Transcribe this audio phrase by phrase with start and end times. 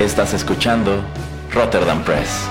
[0.00, 1.02] Estás escuchando
[1.52, 2.46] Rotterdam Press.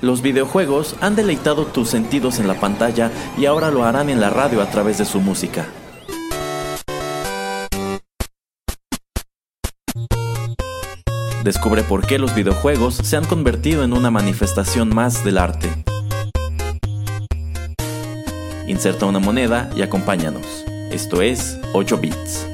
[0.00, 4.28] Los videojuegos han deleitado tus sentidos en la pantalla y ahora lo harán en la
[4.28, 5.64] radio a través de su música.
[11.44, 15.84] Descubre por qué los videojuegos se han convertido en una manifestación más del arte.
[18.74, 20.64] Inserta una moneda y acompáñanos.
[20.90, 22.48] Esto es 8 bits.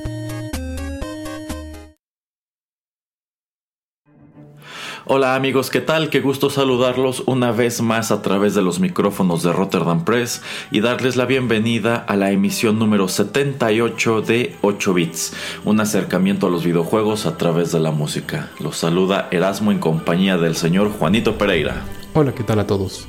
[5.07, 6.11] Hola amigos, ¿qué tal?
[6.11, 10.81] Qué gusto saludarlos una vez más a través de los micrófonos de Rotterdam Press y
[10.81, 15.33] darles la bienvenida a la emisión número 78 de 8 bits,
[15.65, 18.51] un acercamiento a los videojuegos a través de la música.
[18.59, 21.83] Los saluda Erasmo en compañía del señor Juanito Pereira.
[22.13, 23.09] Hola, ¿qué tal a todos?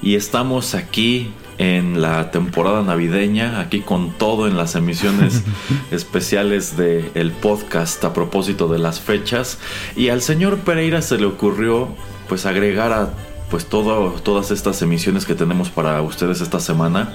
[0.00, 5.42] Y estamos aquí en la temporada navideña, aquí con todo en las emisiones
[5.90, 9.58] especiales del el podcast a propósito de las fechas.
[9.96, 11.88] Y al señor Pereira se le ocurrió
[12.28, 13.10] pues agregar a
[13.50, 17.14] pues todo, todas estas emisiones que tenemos para ustedes esta semana.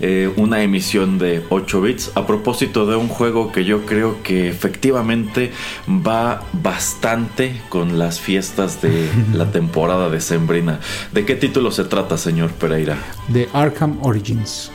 [0.00, 4.48] Eh, una emisión de 8 bits a propósito de un juego que yo creo que
[4.48, 5.52] efectivamente
[5.88, 10.80] va bastante con las fiestas de la temporada de Sembrina.
[11.12, 12.98] ¿De qué título se trata, señor Pereira?
[13.28, 14.70] De Arkham Origins.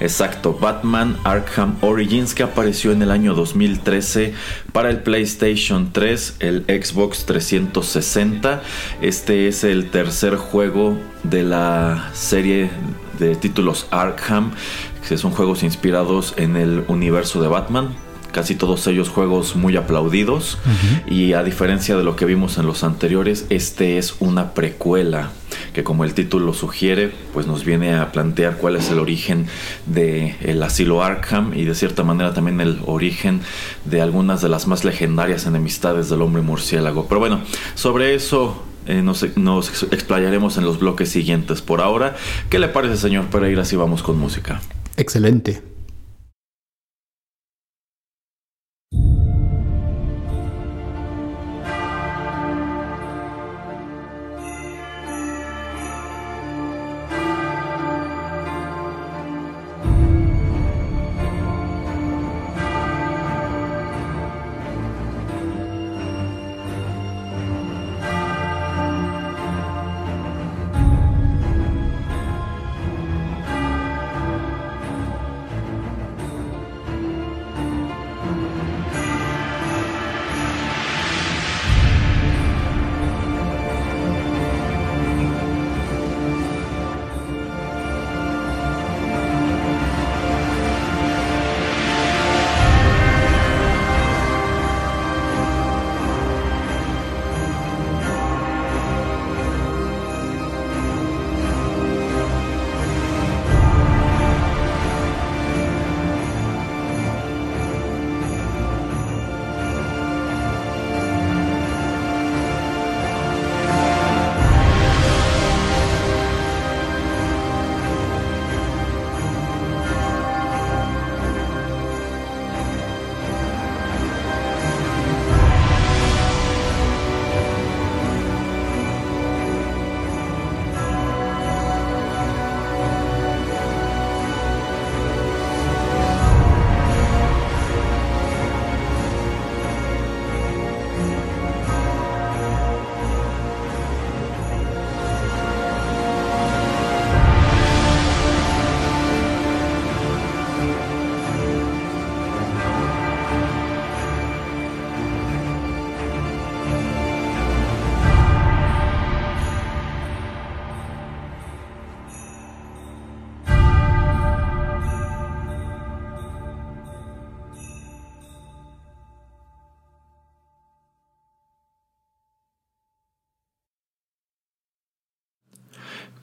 [0.00, 4.34] Exacto, Batman Arkham Origins que apareció en el año 2013
[4.72, 8.62] para el PlayStation 3, el Xbox 360.
[9.02, 12.70] Este es el tercer juego de la serie
[13.18, 14.52] de títulos Arkham,
[15.08, 17.94] que son juegos inspirados en el universo de Batman.
[18.32, 20.58] Casi todos ellos juegos muy aplaudidos.
[21.06, 25.30] Y a diferencia de lo que vimos en los anteriores, este es una precuela
[25.78, 29.46] que como el título sugiere, pues nos viene a plantear cuál es el origen
[29.86, 33.42] del el asilo Arkham y de cierta manera también el origen
[33.84, 37.06] de algunas de las más legendarias enemistades del hombre murciélago.
[37.06, 37.42] Pero bueno,
[37.76, 41.62] sobre eso eh, nos, nos, explayaremos en los bloques siguientes.
[41.62, 42.16] Por ahora,
[42.50, 44.60] ¿qué le parece, señor Pereira, si vamos con música?
[44.96, 45.77] Excelente.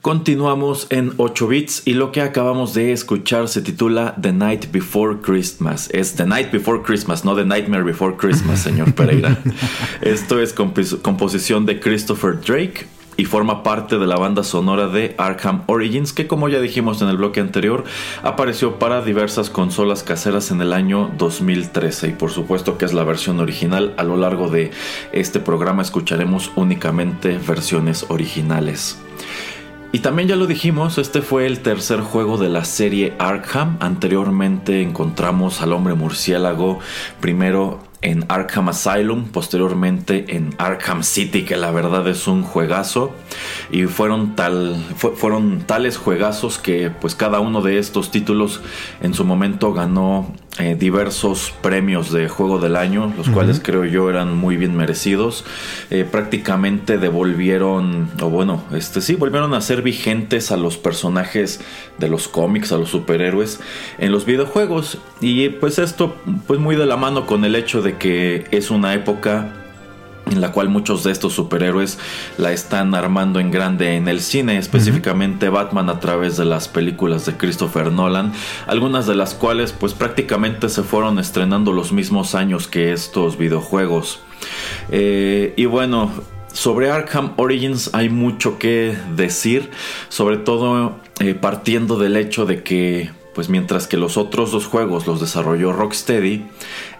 [0.06, 5.16] Continuamos en 8 bits y lo que acabamos de escuchar se titula The Night Before
[5.20, 5.90] Christmas.
[5.92, 9.36] Es The Night Before Christmas, no The Nightmare Before Christmas, señor Pereira.
[10.02, 12.86] Esto es composición de Christopher Drake
[13.16, 17.08] y forma parte de la banda sonora de Arkham Origins que como ya dijimos en
[17.08, 17.82] el bloque anterior
[18.22, 23.02] apareció para diversas consolas caseras en el año 2013 y por supuesto que es la
[23.02, 24.70] versión original a lo largo de
[25.10, 28.98] este programa escucharemos únicamente versiones originales.
[29.96, 33.78] Y también ya lo dijimos, este fue el tercer juego de la serie Arkham.
[33.80, 36.80] Anteriormente encontramos al hombre murciélago
[37.18, 43.12] primero en Arkham Asylum, posteriormente en Arkham City, que la verdad es un juegazo.
[43.70, 48.60] Y fueron, tal, fueron tales juegazos que pues cada uno de estos títulos
[49.00, 54.08] en su momento ganó eh, diversos premios de juego del año, los cuales creo yo
[54.08, 55.44] eran muy bien merecidos.
[55.90, 61.60] Eh, prácticamente devolvieron, o bueno, este sí, volvieron a ser vigentes a los personajes
[61.98, 63.60] de los cómics, a los superhéroes
[63.98, 64.96] en los videojuegos.
[65.20, 66.16] Y pues esto,
[66.46, 69.52] pues muy de la mano con el hecho de que es una época
[70.30, 71.98] en la cual muchos de estos superhéroes
[72.36, 77.26] la están armando en grande en el cine, específicamente Batman a través de las películas
[77.26, 78.32] de Christopher Nolan,
[78.66, 84.20] algunas de las cuales pues prácticamente se fueron estrenando los mismos años que estos videojuegos.
[84.90, 86.10] Eh, y bueno,
[86.52, 89.70] sobre Arkham Origins hay mucho que decir,
[90.08, 95.06] sobre todo eh, partiendo del hecho de que pues mientras que los otros dos juegos
[95.06, 96.46] los desarrolló Rocksteady,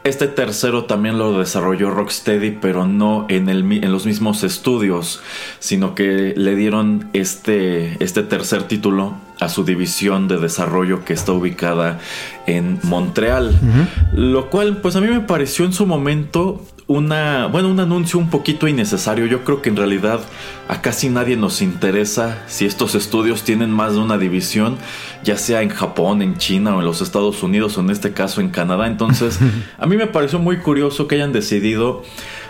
[0.06, 3.47] este tercero también lo desarrolló Rocksteady, pero no en,
[3.93, 5.20] los mismos estudios,
[5.58, 11.33] sino que le dieron este, este tercer título a su división de desarrollo que está
[11.33, 11.99] ubicada
[12.47, 13.55] en Montreal.
[14.15, 18.31] Lo cual, pues a mí me pareció en su momento una, bueno, un anuncio un
[18.31, 19.27] poquito innecesario.
[19.27, 20.21] Yo creo que en realidad
[20.69, 24.77] a casi nadie nos interesa si estos estudios tienen más de una división,
[25.23, 28.41] ya sea en Japón, en China o en los Estados Unidos o en este caso
[28.41, 28.87] en Canadá.
[28.87, 29.38] Entonces,
[29.79, 32.03] a mí me pareció muy curioso que hayan decidido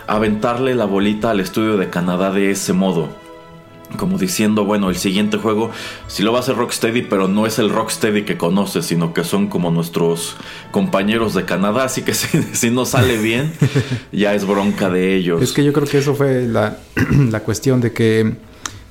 [0.05, 3.26] aventarle la bolita al estudio de Canadá de ese modo
[3.95, 5.71] como diciendo, bueno, el siguiente juego
[6.07, 9.23] sí lo va a hacer Rocksteady, pero no es el Rocksteady que conoces, sino que
[9.23, 10.35] son como nuestros
[10.71, 12.13] compañeros de Canadá, así que
[12.53, 13.53] si, no sale bien,
[14.11, 15.41] ya es bronca de ellos.
[15.41, 16.77] Es que yo creo que eso fue la,
[17.45, 18.33] cuestión de que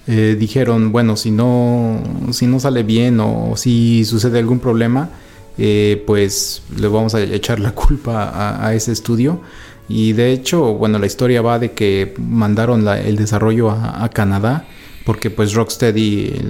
[0.07, 5.11] eh, dijeron, bueno, si no, si no sale bien o si sucede algún problema,
[5.59, 9.41] eh, pues le vamos a echar la culpa a, ese estudio.
[9.89, 14.67] Y de hecho, bueno, la historia va de que mandaron el desarrollo a Canadá
[15.07, 16.41] porque pues Rocksteady,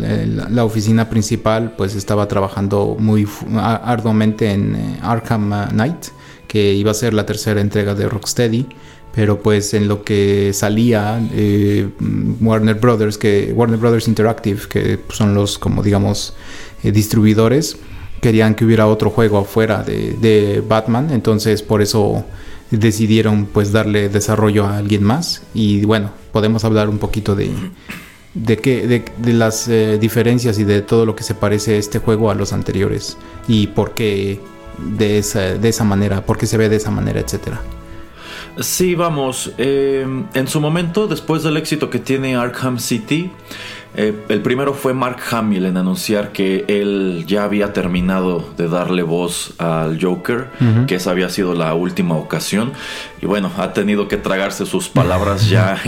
[0.50, 6.06] la, oficina principal, pues estaba trabajando muy arduamente en eh, Arkham Knight,
[6.48, 8.66] que iba a ser la tercera entrega de Rocksteady,
[9.14, 11.86] pero pues en lo que salía eh,
[12.40, 16.32] Warner Brothers, que Warner Brothers Interactive, que son los como digamos
[16.82, 17.76] eh, distribuidores,
[18.22, 22.24] querían que hubiera otro juego afuera de, de Batman, entonces por eso
[22.70, 25.42] decidieron pues darle desarrollo a alguien más.
[25.52, 27.50] Y bueno podemos hablar un poquito de
[28.36, 32.30] de, que, de, las eh, diferencias y de todo lo que se parece este juego
[32.30, 33.16] a los anteriores
[33.48, 34.40] y por qué
[34.78, 37.60] de esa, de esa manera, por qué se ve de esa manera, etcétera.
[38.60, 39.52] Sí, vamos.
[39.58, 43.30] Eh, en su momento, después del éxito que tiene Arkham City,
[43.96, 49.02] eh, el primero fue Mark Hamill en anunciar que él ya había terminado de darle
[49.02, 50.50] voz al Joker,
[50.86, 52.72] que esa había sido la última ocasión.
[53.22, 55.78] Y bueno, ha tenido que tragarse sus palabras ya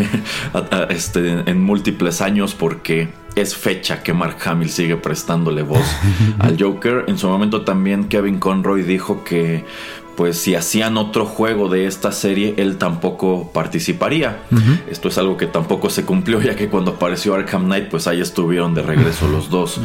[0.88, 5.86] este, en múltiples años porque es fecha que Mark Hamill sigue prestándole voz
[6.38, 7.04] al Joker.
[7.08, 9.64] En su momento también Kevin Conroy dijo que
[10.18, 14.38] pues si hacían otro juego de esta serie, él tampoco participaría.
[14.90, 18.20] Esto es algo que tampoco se cumplió, ya que cuando apareció Arkham Knight, pues ahí
[18.20, 19.80] estuvieron de regreso los dos.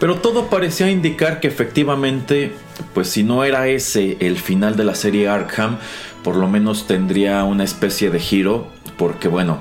[0.00, 2.54] Pero todo parecía indicar que efectivamente,
[2.94, 5.76] pues si no era ese el final de la serie Arkham,
[6.22, 9.58] por lo menos tendría una especie de giro, porque bueno,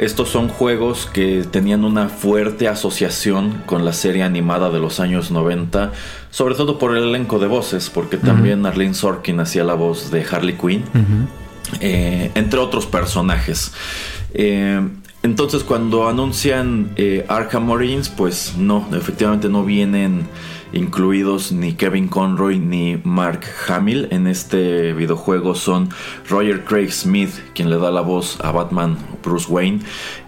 [0.00, 5.30] estos son juegos que tenían una fuerte asociación con la serie animada de los años
[5.30, 5.92] 90,
[6.30, 10.24] sobre todo por el elenco de voces, porque también Arlene Sorkin hacía la voz de
[10.24, 10.84] Harley Quinn,
[11.82, 13.74] eh, entre otros personajes.
[14.32, 14.80] Eh,
[15.22, 20.26] entonces cuando anuncian eh, Arkham Origins, pues no, efectivamente no vienen
[20.72, 24.08] incluidos ni Kevin Conroy ni Mark Hamill.
[24.10, 25.88] En este videojuego son
[26.28, 29.80] Roger Craig Smith quien le da la voz a Batman Bruce Wayne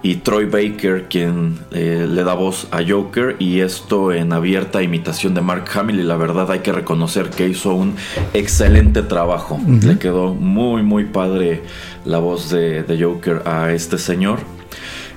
[0.02, 5.34] y Troy Baker quien eh, le da voz a Joker y esto en abierta imitación
[5.34, 7.94] de Mark Hamill y la verdad hay que reconocer que hizo un
[8.34, 9.60] excelente trabajo.
[9.66, 11.62] Le quedó muy muy padre
[12.04, 14.40] la voz de Joker a este señor.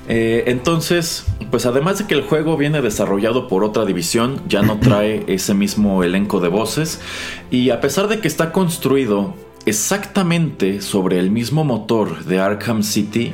[0.08, 4.78] Eh, entonces, pues además de que el juego viene desarrollado por otra división, ya no
[4.80, 7.02] trae ese mismo elenco de voces
[7.50, 9.34] y a pesar de que está construido
[9.66, 13.34] exactamente sobre el mismo motor de Arkham City,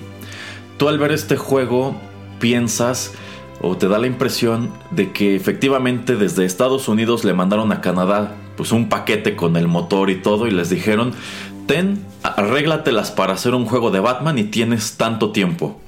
[0.78, 1.96] tú al ver este juego
[2.40, 3.14] piensas
[3.62, 8.36] o te da la impresión de que efectivamente desde Estados Unidos le mandaron a Canadá
[8.56, 11.14] pues un paquete con el motor y todo y les dijeron,
[11.68, 15.81] ten, arréglatelas para hacer un juego de Batman y tienes tanto tiempo.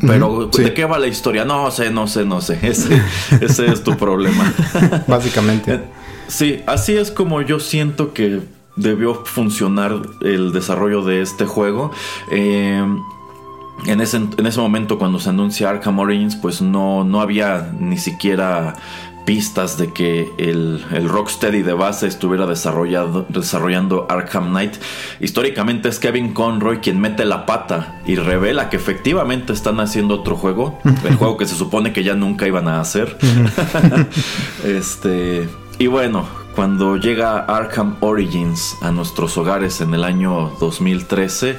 [0.00, 1.44] Pero, ¿de qué va la historia?
[1.44, 2.58] No sé, no sé, no sé.
[2.62, 3.00] Ese,
[3.40, 4.52] ese es tu problema.
[5.06, 5.80] Básicamente.
[6.26, 8.40] Sí, así es como yo siento que
[8.76, 11.92] debió funcionar el desarrollo de este juego.
[12.30, 12.84] Eh,
[13.86, 17.98] en ese, en ese momento cuando se anuncia Arkham Origins, pues no, no había ni
[17.98, 18.74] siquiera
[19.24, 24.74] pistas de que el, el, Rocksteady de base estuviera desarrollando Arkham Knight.
[25.20, 30.36] Históricamente es Kevin Conroy quien mete la pata y revela que efectivamente están haciendo otro
[30.36, 33.16] juego, el juego que se supone que ya nunca iban a hacer.
[34.64, 41.56] este, y bueno, cuando llega Arkham Origins a nuestros hogares en el año 2013,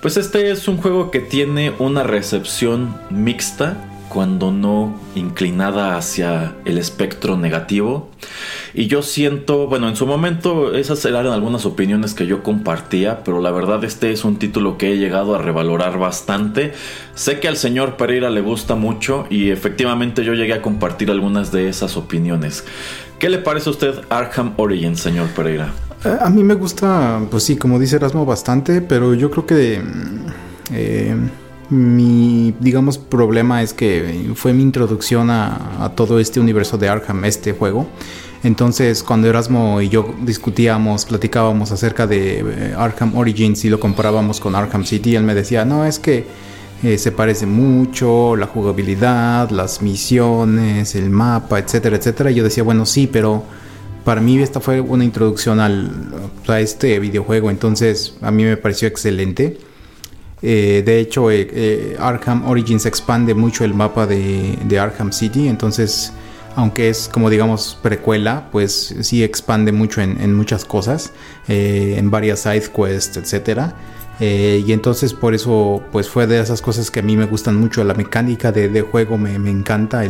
[0.00, 6.76] pues este es un juego que tiene una recepción mixta cuando no inclinada hacia el
[6.76, 8.10] espectro negativo.
[8.74, 13.40] Y yo siento, bueno, en su momento esas eran algunas opiniones que yo compartía, pero
[13.40, 16.72] la verdad este es un título que he llegado a revalorar bastante.
[17.14, 21.50] Sé que al señor Pereira le gusta mucho y efectivamente yo llegué a compartir algunas
[21.50, 22.64] de esas opiniones.
[23.18, 25.72] ¿Qué le parece a usted Arkham Origins, señor Pereira?
[26.04, 29.80] Eh, a mí me gusta, pues sí, como dice Erasmo, bastante, pero yo creo que...
[29.80, 30.26] Mm,
[30.74, 31.16] eh,
[31.70, 37.52] mi, digamos, problema es que fue mi introducción a, todo este universo de Arkham, este
[37.52, 37.86] juego.
[38.42, 44.40] Entonces, cuando Erasmo y yo discutíamos, platicábamos acerca de eh, Arkham Origins y lo comparábamos
[44.40, 46.26] con Arkham City, él me decía, no, es que
[46.82, 52.32] eh, se parece mucho, la jugabilidad, las misiones, el mapa, etcétera, etcétera.
[52.32, 53.44] Y yo decía, bueno, sí, pero
[54.04, 55.90] para mí esta fue una introducción al,
[56.48, 59.58] a este videojuego, entonces a mí me pareció excelente.
[60.42, 66.12] Eh, de hecho, eh, eh, Arkham Origins expande mucho el mapa de, Arkham City, entonces,
[66.56, 71.12] aunque es como digamos precuela, pues sí expande mucho en, muchas cosas,
[71.48, 73.74] en varias side quests, etcétera.
[74.20, 77.84] y entonces por eso pues fue de esas cosas que a mí me gustan mucho.
[77.84, 80.02] La mecánica de, juego me, encanta.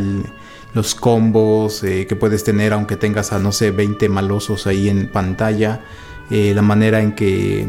[0.73, 5.81] los combos que puedes tener aunque tengas a no sé 20 malosos ahí en pantalla.
[6.29, 7.67] la manera en que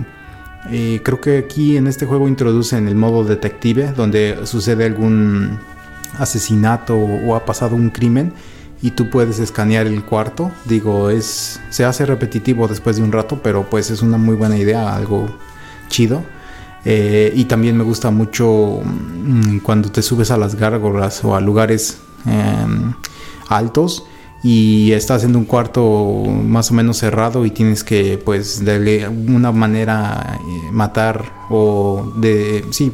[0.69, 5.59] creo que aquí en este juego introducen el modo detective, donde sucede algún
[6.19, 8.33] asesinato o ha pasado un crimen
[8.83, 10.51] y tú puedes escanear el cuarto.
[10.67, 14.59] Digo, es se hace repetitivo después de un rato, pero pues es una muy buena
[14.59, 15.27] idea, algo
[15.89, 16.23] chido.
[16.85, 21.41] Eh, y también me gusta mucho mm, cuando te subes a las gárgolas o a
[21.41, 22.93] lugares em,
[23.49, 24.05] altos
[24.45, 29.51] y estás en un cuarto más o menos cerrado y tienes que pues de alguna
[29.51, 32.93] manera eh, matar o de sí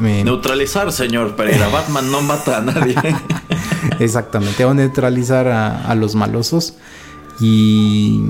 [0.00, 1.68] neutralizar señor Pereira.
[1.72, 2.94] Batman no mata a nadie.
[3.98, 4.64] Exactamente.
[4.64, 6.74] O neutralizar a, los malosos.
[7.40, 8.20] Y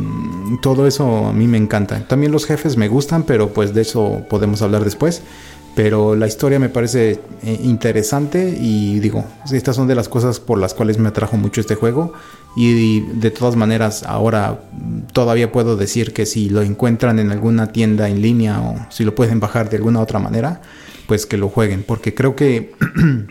[0.63, 2.07] todo eso a mí me encanta.
[2.07, 5.23] También los jefes me gustan pero pues de eso podemos hablar después
[5.75, 10.59] pero la historia me parece eh, interesante y digo, estas son de las cosas por
[10.59, 12.13] las cuales me atrajo mucho este juego.
[12.55, 14.61] Y de todas maneras ahora
[15.15, 19.15] todavía puedo decir que si lo encuentran en alguna tienda en línea o si lo
[19.15, 20.61] pueden bajar de alguna otra manera,
[21.07, 22.75] pues que lo jueguen, porque creo que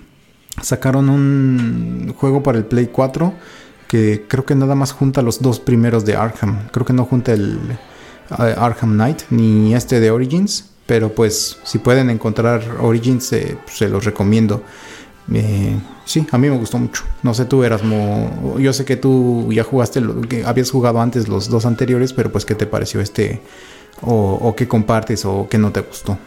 [0.62, 3.34] sacaron un juego para el Play 4
[3.88, 7.34] que creo que nada más junta los dos primeros de Arkham, creo que no junta
[7.34, 7.60] el
[8.40, 13.78] eh, Arkham Knight ni este de Origins pero pues si pueden encontrar Origins, eh, pues,
[13.78, 14.62] se los recomiendo.
[15.34, 17.06] Eh, sí, a mí me gustó mucho.
[17.24, 17.82] No sé, tú eras
[18.60, 20.02] Yo sé que tú ya jugaste,
[20.46, 23.42] habías jugado antes los dos anteriores, pero pues, ¿qué te pareció este?
[24.02, 26.18] O qué compartes o qué no te gustó.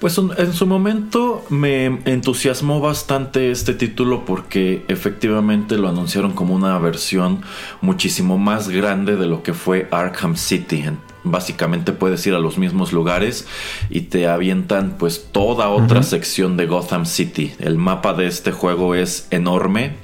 [0.00, 6.78] Pues en su momento me entusiasmó bastante este título porque efectivamente lo anunciaron como una
[6.78, 7.40] versión
[7.80, 10.84] muchísimo más grande de lo que fue Arkham City
[11.24, 13.46] básicamente puedes ir a los mismos lugares
[13.90, 17.52] y te avientan pues toda otra sección de Gotham City.
[17.58, 19.96] El mapa de este juego es enorme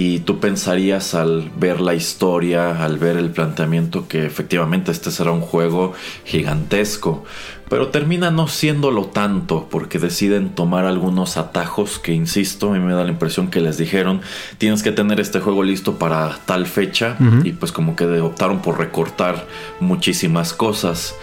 [0.00, 5.32] y tú pensarías al ver la historia, al ver el planteamiento que efectivamente este será
[5.32, 5.92] un juego
[6.24, 7.24] gigantesco,
[7.68, 12.92] pero termina no siéndolo tanto porque deciden tomar algunos atajos que insisto, a mí me
[12.92, 14.20] da la impresión que les dijeron,
[14.58, 18.78] tienes que tener este juego listo para tal fecha y pues como que optaron por
[18.78, 19.48] recortar
[19.80, 21.16] muchísimas cosas.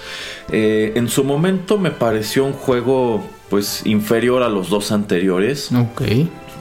[0.51, 5.71] Eh, en su momento me pareció un juego pues inferior a los dos anteriores.
[5.71, 6.01] Ok.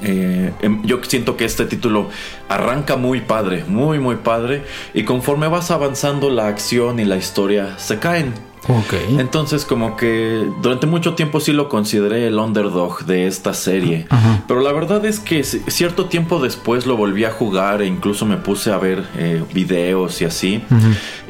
[0.04, 2.08] Eh, em, yo siento que este título
[2.49, 7.78] arranca muy padre, muy muy padre, y conforme vas avanzando la acción y la historia
[7.78, 8.34] se caen.
[8.66, 9.18] Okay.
[9.18, 14.06] Entonces como que durante mucho tiempo sí lo consideré el underdog de esta serie.
[14.49, 18.38] Pero la verdad es que cierto tiempo después lo volví a jugar e incluso me
[18.38, 20.62] puse a ver eh, videos y así.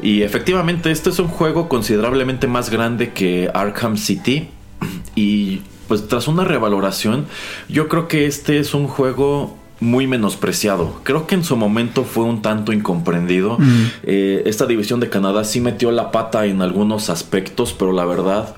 [0.01, 4.49] Y efectivamente este es un juego considerablemente más grande que Arkham City.
[5.17, 7.25] Y pues tras una revaloración,
[7.69, 10.99] yo creo que este es un juego muy menospreciado.
[11.03, 13.57] Creo que en su momento fue un tanto incomprendido.
[13.59, 13.85] Mm.
[14.03, 18.55] Eh, esta división de Canadá sí metió la pata en algunos aspectos, pero la verdad,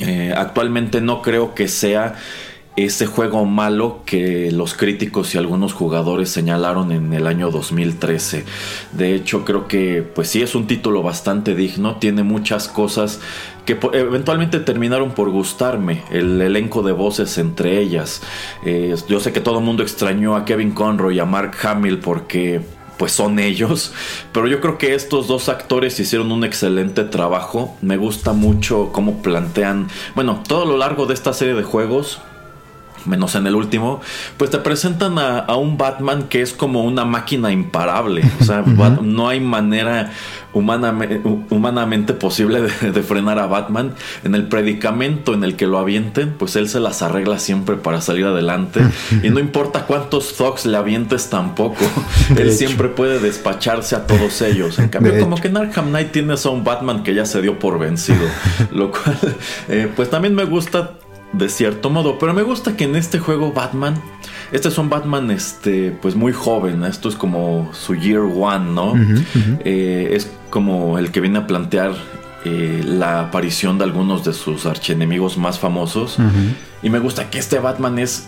[0.00, 2.16] eh, actualmente no creo que sea
[2.76, 8.44] ese juego malo que los críticos y algunos jugadores señalaron en el año 2013.
[8.92, 13.20] De hecho, creo que pues sí es un título bastante digno, tiene muchas cosas
[13.64, 18.22] que eventualmente terminaron por gustarme, el elenco de voces entre ellas.
[18.64, 21.98] Eh, yo sé que todo el mundo extrañó a Kevin Conroy y a Mark Hamill
[21.98, 22.60] porque
[22.98, 23.92] pues son ellos.
[24.32, 27.76] Pero yo creo que estos dos actores hicieron un excelente trabajo.
[27.80, 32.20] Me gusta mucho cómo plantean, bueno, todo lo largo de esta serie de juegos,
[33.06, 34.00] menos en el último,
[34.36, 38.22] pues te presentan a, un Batman que es como una máquina imparable.
[38.40, 40.10] O sea, no hay manera
[40.54, 43.94] humanamente posible de, frenar a Batman.
[44.22, 48.00] En el predicamento en el que lo avienten, pues él se las arregla siempre para
[48.00, 48.80] salir adelante.
[49.22, 51.84] y no importa cuántos thugs le avientes tampoco,
[52.38, 54.78] él siempre puede despacharse a todos ellos.
[54.78, 57.58] En cambio, como que en Arkham Knight tienes a un Batman que ya se dio
[57.58, 58.24] por vencido.
[58.70, 59.18] lo cual,
[59.68, 60.92] eh, pues también me gusta
[61.36, 62.18] de cierto modo.
[62.18, 64.00] Pero me gusta que en este juego Batman,
[64.52, 68.94] este es un Batman este, pues muy joven, esto es como su year one, ¿no?
[69.64, 71.92] Eh, es como el que viene a plantear
[72.44, 76.16] eh, la aparición de algunos de sus archienemigos más famosos.
[76.82, 78.26] Y me gusta que este Batman es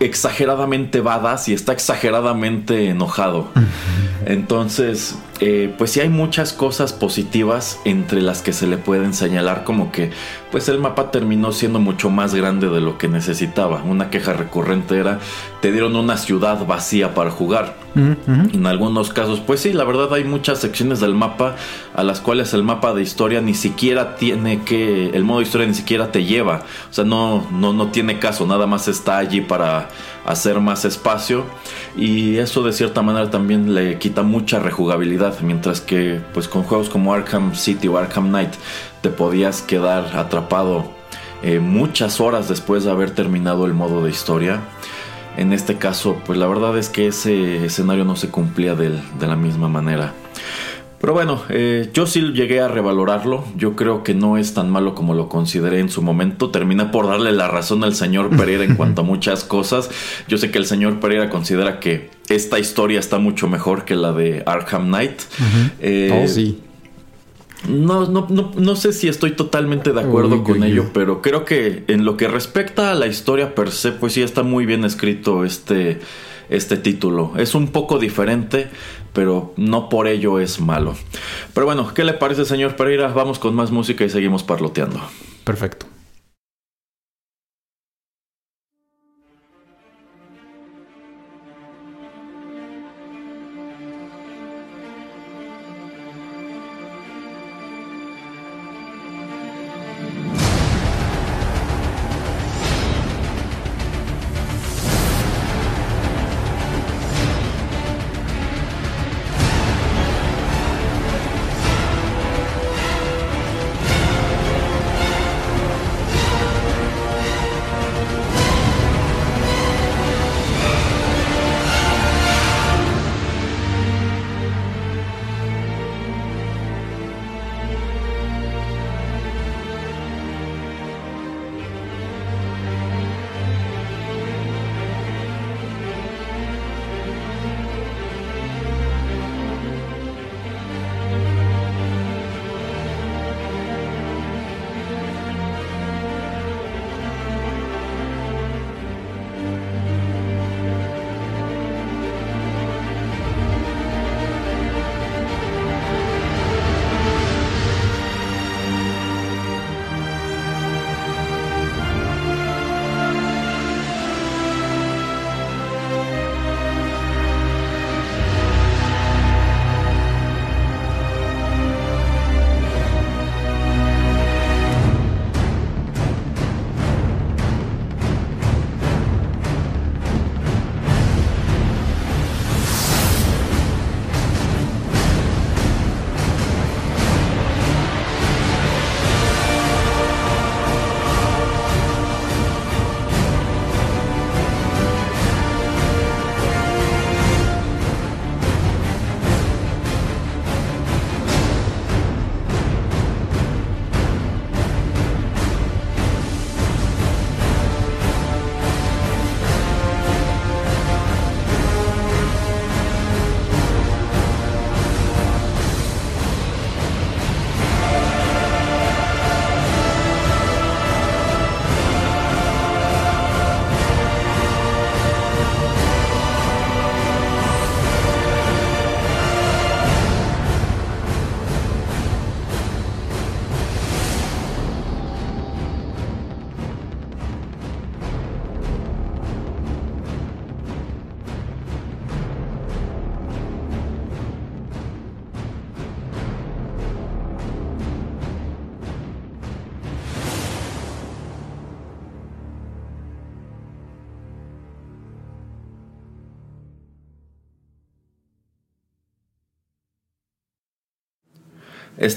[0.00, 3.48] exageradamente badass y está exageradamente enojado.
[4.26, 9.62] Entonces, eh, pues sí hay muchas cosas positivas entre las que se le pueden señalar
[9.64, 10.10] como que
[10.50, 13.82] pues el mapa terminó siendo mucho más grande de lo que necesitaba.
[13.84, 15.20] Una queja recurrente era
[15.60, 17.76] te dieron una ciudad vacía para jugar.
[17.94, 21.56] En algunos casos, pues sí, la verdad hay muchas secciones del mapa
[21.96, 25.66] a las cuales el mapa de historia ni siquiera tiene que, el modo de historia
[25.66, 26.62] ni siquiera te lleva.
[26.90, 29.88] O sea, no, no, no tiene caso, nada más está allí para
[30.24, 31.44] hacer más espacio.
[31.96, 35.27] Y eso de cierta manera también le quita mucha rejugabilidad.
[35.42, 38.54] Mientras que pues con juegos como Arkham City o Arkham Knight
[39.02, 40.98] te podías quedar atrapado
[41.42, 44.60] eh, muchas horas después de haber terminado el modo de historia.
[45.36, 49.36] En este caso, pues la verdad es que ese escenario no se cumplía de, la
[49.36, 50.12] misma manera.
[51.00, 53.44] Pero bueno, eh, yo sí llegué a revalorarlo.
[53.56, 56.50] Yo creo que no es tan malo como lo consideré en su momento.
[56.50, 59.90] Terminé por darle la razón al señor Pereira en cuanto a muchas cosas.
[60.26, 64.12] Yo sé que el señor Pereira considera que esta historia está mucho mejor que la
[64.12, 65.22] de Arkham Knight.
[65.80, 66.60] Eh, oh, sí.
[67.68, 71.84] No, no, no, no, sé si estoy totalmente de acuerdo con ello, pero creo que
[71.88, 75.44] en lo que respecta a la historia per se, pues sí está muy bien escrito
[75.44, 75.98] este,
[76.50, 77.32] este título.
[77.36, 78.68] Es un poco diferente,
[79.12, 80.94] pero no por ello es malo.
[81.52, 83.08] Pero bueno, ¿qué le parece, señor Pereira?
[83.08, 85.00] Vamos con más música y seguimos parloteando.
[85.42, 85.86] Perfecto.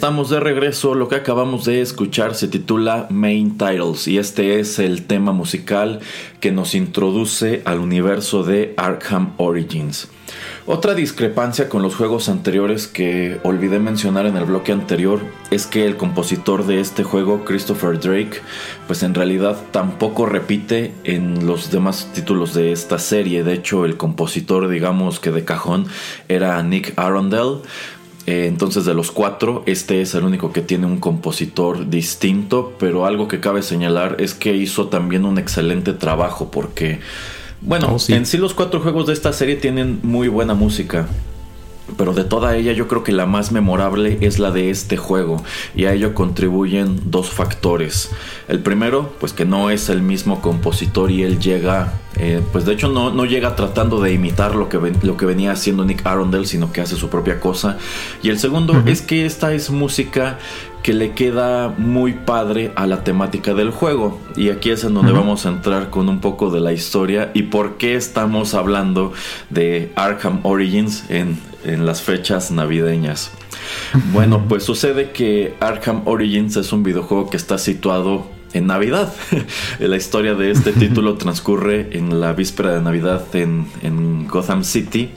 [0.01, 4.79] Estamos de regreso, lo que acabamos de escuchar se titula Main Titles y este es
[4.79, 5.99] el tema musical
[6.39, 10.07] que nos introduce al universo de Arkham Origins.
[10.65, 15.19] Otra discrepancia con los juegos anteriores que olvidé mencionar en el bloque anterior
[15.51, 18.41] es que el compositor de este juego, Christopher Drake,
[18.87, 23.43] pues en realidad tampoco repite en los demás títulos de esta serie.
[23.43, 25.85] De hecho, el compositor, digamos que de cajón,
[26.27, 27.59] era Nick Arundel
[28.27, 33.05] eh, entonces de los cuatro, este es el único que tiene un compositor distinto, pero
[33.05, 36.99] algo que cabe señalar es que hizo también un excelente trabajo porque,
[37.61, 41.07] bueno, oh, en sí los cuatro juegos de esta serie tienen muy buena música.
[41.97, 45.43] Pero de toda ella yo creo que la más memorable es la de este juego
[45.75, 48.11] y a ello contribuyen dos factores.
[48.47, 52.73] El primero, pues que no es el mismo compositor y él llega, eh, pues de
[52.73, 56.45] hecho no, no, llega tratando de imitar lo que, lo que venía haciendo Nick Arundel,
[56.45, 57.77] sino que hace su propia cosa.
[58.21, 60.39] Y el segundo es que esta es música
[60.83, 64.19] que le queda muy padre a la temática del juego.
[64.35, 67.43] Y aquí es en donde vamos a entrar con un poco de la historia y
[67.43, 69.13] por qué estamos hablando
[69.49, 73.31] de Arkham Origins en, en las fechas navideñas.
[74.11, 79.13] Bueno, pues sucede que Arkham Origins es un videojuego que está situado en Navidad.
[79.79, 85.11] la historia de este título transcurre en la víspera de Navidad en, en, Gotham City.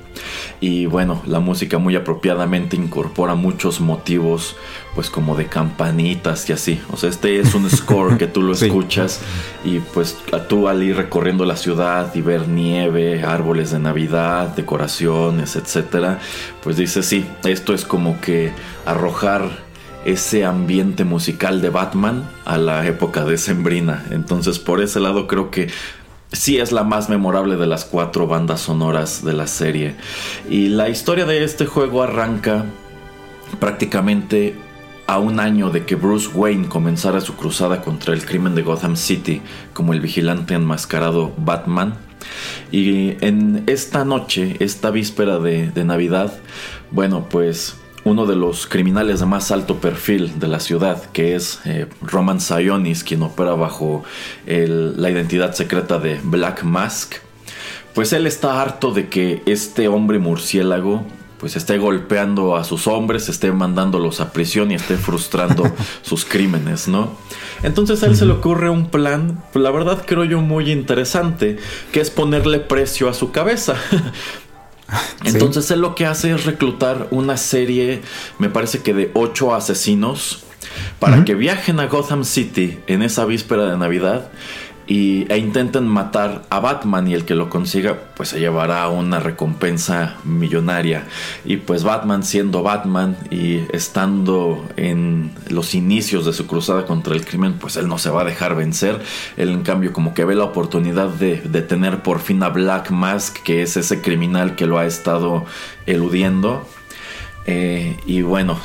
[0.60, 4.56] Y bueno, la música muy apropiadamente incorpora muchos motivos,
[4.94, 6.80] pues como de campanitas y así.
[6.90, 9.20] O sea, este es un score que tú lo escuchas
[9.64, 10.16] y pues
[10.48, 16.20] tú al ir recorriendo la ciudad y ver nieve, árboles de Navidad, decoraciones, etcétera,
[16.62, 18.52] pues dices, sí, esto es como que
[18.86, 19.63] arrojar
[20.04, 24.04] ese ambiente musical de Batman a la época de Sembrina.
[24.10, 25.68] Entonces por ese lado creo que
[26.32, 29.94] sí es la más memorable de las cuatro bandas sonoras de la serie.
[30.48, 32.64] Y la historia de este juego arranca
[33.60, 34.54] prácticamente
[35.06, 38.96] a un año de que Bruce Wayne comenzara su cruzada contra el crimen de Gotham
[38.96, 41.94] City como el vigilante enmascarado Batman.
[42.72, 46.32] Y en esta noche, esta víspera de, de Navidad,
[46.90, 51.60] bueno, pues uno de los criminales de más alto perfil de la ciudad, que es
[51.64, 54.04] eh, Roman Sionis, quien opera bajo
[54.46, 57.14] la identidad secreta de Black Mask,
[57.94, 61.04] pues él está harto de que este hombre murciélago
[61.38, 65.64] pues esté golpeando a sus hombres, esté mandándolos a prisión y esté frustrando
[66.02, 67.18] sus crímenes, ¿no?
[67.62, 71.58] Entonces a él se le ocurre un plan, la verdad creo yo muy interesante,
[71.92, 73.74] que es ponerle precio a su cabeza.
[75.24, 78.02] Entonces él lo que hace es reclutar una serie,
[78.38, 80.44] me parece que de ocho asesinos,
[80.98, 84.30] para que viajen a Gotham City en esa víspera de Navidad
[84.86, 89.20] y, e intenten matar a Batman y el que lo consiga pues se llevará una
[89.20, 91.04] recompensa millonaria.
[91.44, 97.24] Y pues Batman siendo Batman y estando en los inicios de su cruzada contra el
[97.24, 99.00] crimen pues él no se va a dejar vencer.
[99.36, 102.90] Él en cambio como que ve la oportunidad de, de tener por fin a Black
[102.90, 105.44] Mask que es ese criminal que lo ha estado
[105.86, 106.66] eludiendo
[107.46, 108.58] eh, y bueno,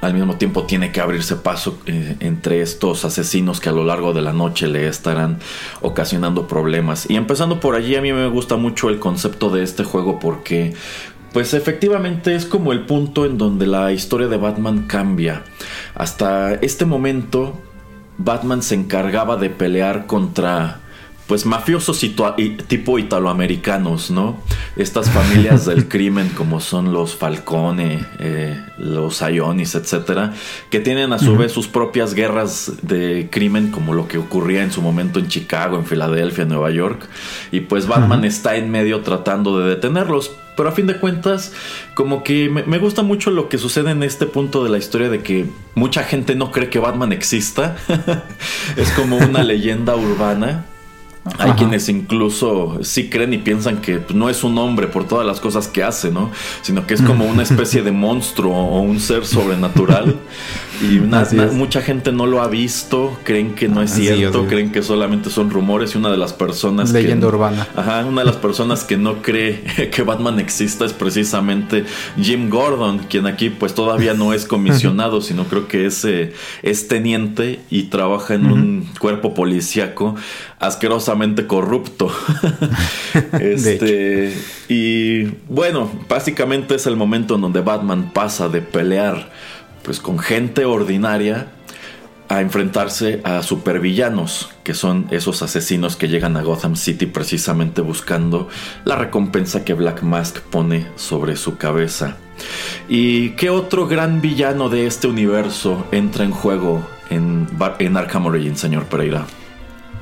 [0.00, 4.12] al mismo tiempo tiene que abrirse paso eh, entre estos asesinos que a lo largo
[4.12, 5.38] de la noche le estarán
[5.80, 7.08] ocasionando problemas.
[7.08, 10.74] Y empezando por allí, a mí me gusta mucho el concepto de este juego porque,
[11.32, 15.44] pues efectivamente es como el punto en donde la historia de Batman cambia.
[15.94, 17.60] Hasta este momento,
[18.16, 20.80] Batman se encargaba de pelear contra
[21.28, 22.02] pues mafiosos
[22.66, 24.40] tipo italoamericanos, ¿no?
[24.76, 30.32] Estas familias del crimen como son los Falcone, eh, los Ionis, etcétera,
[30.70, 34.72] que tienen a su vez sus propias guerras de crimen como lo que ocurría en
[34.72, 37.06] su momento en Chicago, en Filadelfia, en Nueva York,
[37.52, 40.30] y pues Batman está en medio tratando de detenerlos.
[40.56, 41.52] Pero a fin de cuentas,
[41.94, 45.08] como que me, me gusta mucho lo que sucede en este punto de la historia
[45.08, 47.76] de que mucha gente no cree que Batman exista.
[48.76, 50.64] es como una leyenda urbana
[51.38, 55.40] hay quienes incluso sí creen y piensan que no es un hombre por todas las
[55.40, 56.30] cosas que hace, ¿no?
[56.62, 60.16] Sino que es como una especie de monstruo o un ser sobrenatural.
[60.80, 65.28] Y mucha gente no lo ha visto, creen que no es cierto, creen que solamente
[65.28, 65.94] son rumores.
[65.94, 66.92] Y una de las personas.
[66.92, 67.66] Leyenda urbana.
[67.74, 71.84] Ajá, una de las personas que no cree que Batman exista es precisamente
[72.20, 76.86] Jim Gordon, quien aquí pues todavía no es comisionado, sino creo que es, eh, es
[76.86, 80.14] teniente y trabaja en un cuerpo policíaco
[80.60, 82.10] asquerosamente corrupto.
[83.40, 84.34] este,
[84.68, 89.30] y bueno, básicamente es el momento en donde Batman pasa de pelear
[89.82, 91.48] pues con gente ordinaria
[92.28, 98.48] a enfrentarse a supervillanos, que son esos asesinos que llegan a Gotham City precisamente buscando
[98.84, 102.18] la recompensa que Black Mask pone sobre su cabeza.
[102.88, 108.60] ¿Y qué otro gran villano de este universo entra en juego en, en Arkham Origins,
[108.60, 109.26] señor Pereira?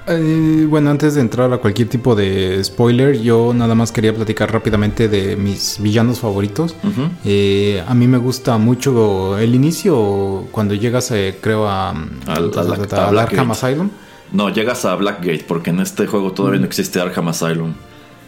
[0.09, 4.53] Eh, bueno, antes de entrar a cualquier tipo de spoiler, yo nada más quería platicar
[4.53, 6.77] rápidamente de mis villanos favoritos.
[7.25, 11.91] Eh, a mí me gusta mucho el inicio cuando llegas, eh, creo, a,
[12.27, 13.91] al, Arkham Asylum.
[14.33, 17.75] No, llegas a Blackgate porque en este juego todavía no existe Arkham Asylum.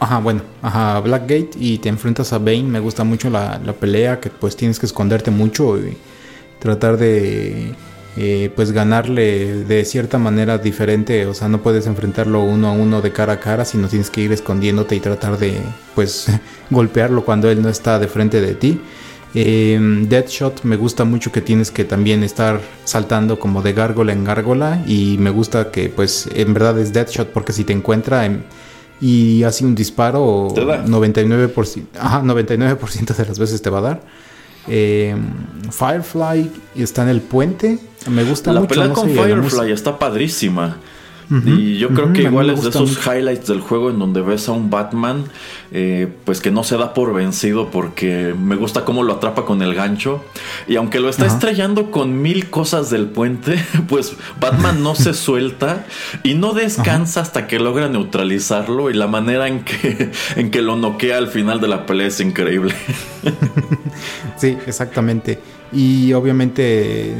[0.00, 2.64] Ajá, bueno, ajá, Blackgate y te enfrentas a Bane.
[2.64, 5.96] Me gusta mucho la, la pelea, que pues tienes que esconderte mucho y
[6.58, 7.74] tratar de
[8.20, 13.00] eh, pues ganarle de cierta manera diferente, o sea, no puedes enfrentarlo uno a uno
[13.00, 15.60] de cara a cara, sino tienes que ir escondiéndote y tratar de
[15.94, 16.26] pues
[16.70, 18.80] golpearlo cuando él no está de frente de ti.
[19.36, 19.78] Eh,
[20.08, 24.82] Deadshot me gusta mucho que tienes que también estar saltando como de gárgola en gárgola
[24.84, 28.28] y me gusta que pues en verdad es Deadshot porque si te encuentra
[29.00, 32.78] y hace un disparo 99%, ajá, 99
[33.16, 34.00] de las veces te va a dar.
[34.68, 35.16] Eh,
[35.70, 37.78] Firefly está en el puente.
[38.08, 38.74] Me gusta la mucho.
[38.74, 40.78] La pelea con Firefly está padrísima
[41.30, 44.52] y yo creo que igual es de esos highlights del juego en donde ves a
[44.52, 45.24] un Batman,
[45.72, 49.60] eh, pues que no se da por vencido porque me gusta cómo lo atrapa con
[49.60, 50.24] el gancho.
[50.66, 55.86] Y aunque lo está estrellando con mil cosas del puente, pues Batman no se suelta
[56.22, 58.88] y no descansa hasta que logra neutralizarlo.
[58.88, 62.20] Y la manera en que, en que lo noquea al final de la pelea es
[62.20, 62.74] increíble.
[64.36, 65.38] sí, exactamente.
[65.72, 67.14] Y obviamente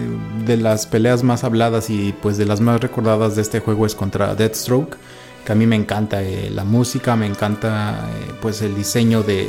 [0.46, 3.94] de las peleas más habladas y pues de las más recordadas de este juego es
[3.94, 4.96] contra Deathstroke,
[5.44, 9.48] que a mí me encanta eh, la música, me encanta eh, pues el diseño de,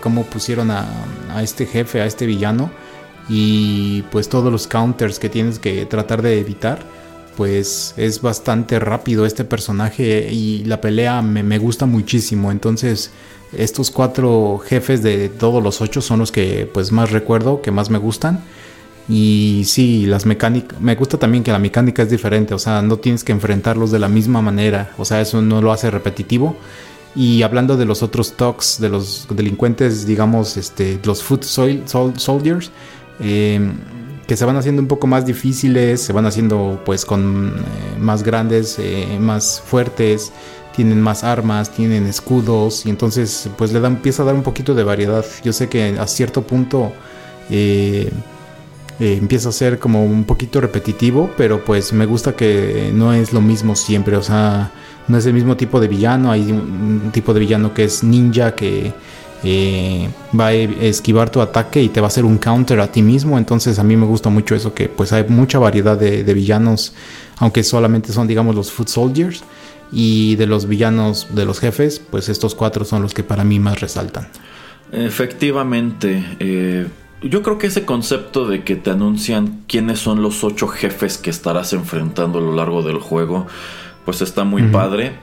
[0.00, 0.86] cómo pusieron a,
[1.42, 2.70] este jefe, a este villano
[3.28, 6.78] y pues todos los counters que tienes que tratar de evitar.
[7.36, 12.50] Pues es bastante rápido este personaje y la pelea me, gusta muchísimo.
[12.50, 13.10] Entonces,
[13.52, 17.90] estos cuatro jefes de todos los ocho son los que pues más recuerdo, que más
[17.90, 18.42] me gustan.
[19.08, 22.96] Y sí, las mecánicas, me gusta también que la mecánica es diferente, o sea, no
[22.96, 26.56] tienes que enfrentarlos de la misma manera, o sea, eso no lo hace repetitivo.
[27.14, 32.70] Y hablando de los otros talks, de los delincuentes, digamos, este, los Foot Soldiers,
[33.20, 33.74] em,
[34.26, 38.22] que se van haciendo un poco más difíciles, se van haciendo pues con eh, más
[38.22, 40.32] grandes, eh, más fuertes,
[40.74, 44.74] tienen más armas, tienen escudos y entonces pues le da, empieza a dar un poquito
[44.74, 45.24] de variedad.
[45.44, 46.92] Yo sé que a cierto punto
[47.50, 48.10] eh,
[48.98, 53.40] empieza a ser como un poquito repetitivo, pero pues me gusta que no es lo
[53.40, 54.72] mismo siempre, o sea,
[55.08, 58.54] no es el mismo tipo de villano, hay un, tipo de villano que es ninja
[58.54, 58.92] que
[59.44, 63.02] eh, va a esquivar tu ataque y te va a hacer un counter a ti
[63.02, 66.34] mismo, entonces a mí me gusta mucho eso que pues hay mucha variedad de, de
[66.34, 66.94] villanos,
[67.38, 69.44] aunque solamente son digamos los foot soldiers
[69.92, 73.58] y de los villanos, de los jefes, pues estos cuatro son los que para mí
[73.60, 74.28] más resaltan.
[74.92, 76.86] Efectivamente, eh,
[77.22, 81.30] yo creo que ese concepto de que te anuncian quiénes son los ocho jefes que
[81.30, 83.46] estarás enfrentando a lo largo del juego,
[84.04, 85.14] pues está muy padre.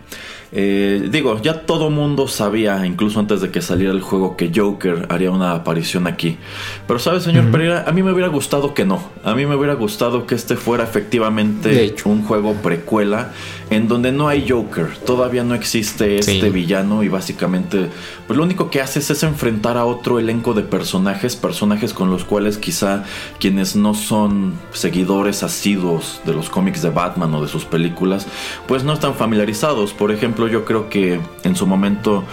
[0.55, 5.07] Eh, digo, ya todo mundo sabía, incluso antes de que saliera el juego, que Joker
[5.09, 6.37] haría una aparición aquí.
[6.85, 7.85] Pero, ¿sabes, señor Pereira?
[7.87, 9.03] A mí me hubiera gustado que no.
[9.23, 13.31] A mí me hubiera gustado que este fuera efectivamente un juego precuela
[13.73, 14.95] en donde no hay Joker.
[15.05, 17.89] Todavía no existe este villano y básicamente,
[18.27, 22.23] pues lo único que haces es enfrentar a otro elenco de personajes, personajes con los
[22.23, 23.03] cuales quizá
[23.39, 28.27] quienes no son seguidores asiduos de los cómics de Batman o de sus películas,
[28.67, 29.93] pues no están familiarizados.
[29.93, 32.23] Por ejemplo, yo creo que en su momento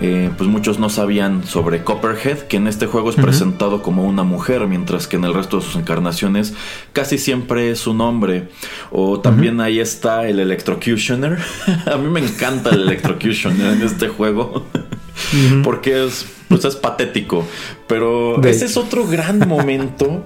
[0.00, 4.24] eh, pues muchos no sabían sobre Copperhead, que en este juego es presentado como una
[4.24, 6.54] mujer, mientras que en el resto de sus encarnaciones
[6.92, 8.48] casi siempre es un hombre.
[8.90, 11.38] O también ahí está el Electrocutioner.
[11.86, 14.66] A mí me encanta el Electrocutioner en este juego.
[15.62, 17.46] Porque es, pues es patético.
[17.86, 20.24] Pero ese es otro gran momento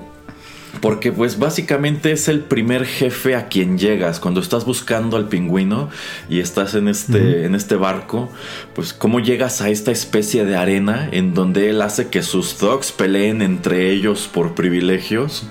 [0.80, 5.90] porque pues básicamente es el primer jefe a quien llegas cuando estás buscando al pingüino
[6.28, 8.30] y estás en este, en este barco,
[8.74, 12.92] pues cómo llegas a esta especie de arena en donde él hace que sus thugs
[12.92, 15.46] peleen entre ellos por privilegios.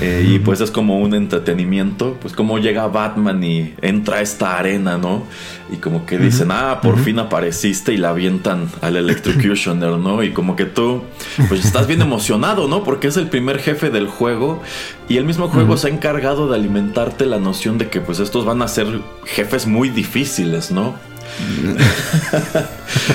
[0.00, 4.58] Eh, y pues es como un entretenimiento, pues como llega Batman y entra a esta
[4.58, 5.24] arena, ¿no?
[5.72, 10.22] Y como que dicen, ah, por fin apareciste y la avientan al Electrocutioner, ¿no?
[10.22, 11.02] Y como que tú,
[11.48, 12.84] pues estás bien emocionado, ¿no?
[12.84, 14.62] Porque es el primer jefe del juego
[15.08, 18.44] y el mismo juego se ha encargado de alimentarte la noción de que pues estos
[18.44, 18.86] van a ser
[19.24, 20.94] jefes muy difíciles, ¿no?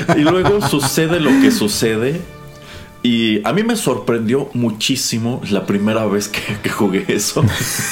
[0.18, 2.39] y luego sucede lo que sucede
[3.04, 7.44] y a mí me sorprendió muchísimo la primera vez que, jugué eso.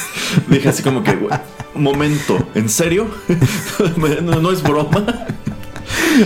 [0.47, 1.17] Dije así como que,
[1.75, 3.07] momento, ¿en serio?
[4.23, 5.05] ¿No, es broma?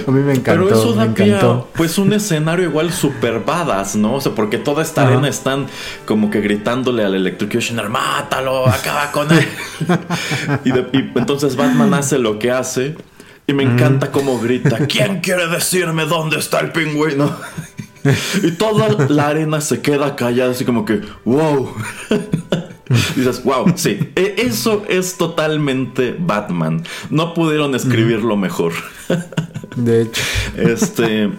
[0.07, 0.65] A mí me encantó.
[0.65, 4.15] Pero eso me da pie a, pues un escenario igual super badass, ¿no?
[4.15, 5.67] O sea, porque toda esta arena están
[6.05, 9.45] como que gritándole al Electrocutioner, mátalo, acaba con él.
[10.63, 12.95] y, de- y entonces Batman hace lo que hace.
[13.47, 17.35] Y me encanta cómo grita, ¿quién quiere decirme dónde está el pingüino?
[18.43, 21.69] y toda la arena se queda callada, así como que, wow.
[23.15, 26.83] Dices, wow, sí, e- eso es totalmente Batman.
[27.09, 28.73] No pudieron escribirlo mejor.
[29.77, 30.21] De hecho.
[30.57, 31.29] Este,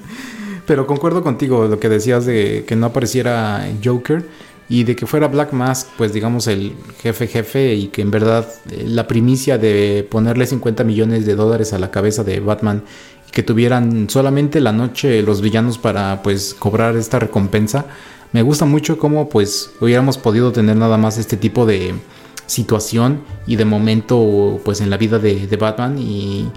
[0.66, 4.24] Pero concuerdo contigo lo que decías de que no apareciera Joker
[4.68, 6.72] y de que fuera Black Mask, pues digamos el
[7.02, 11.74] jefe jefe y que en verdad eh, la primicia de ponerle 50 millones de dólares
[11.74, 12.82] a la cabeza de Batman
[13.32, 17.86] que tuvieran solamente la noche los villanos para pues cobrar esta recompensa.
[18.32, 21.94] Me gusta mucho cómo pues hubiéramos podido tener nada más este tipo de
[22.46, 26.48] situación y de momento pues en la vida de, de Batman y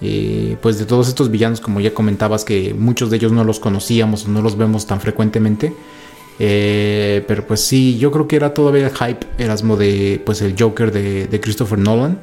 [0.00, 3.60] eh, pues de todos estos villanos como ya comentabas que muchos de ellos no los
[3.60, 5.72] conocíamos o no los vemos tan frecuentemente
[6.38, 10.54] Eh, pero pues sí yo creo que era todavía el hype Erasmo de pues el
[10.58, 12.18] Joker de, de Christopher Nolan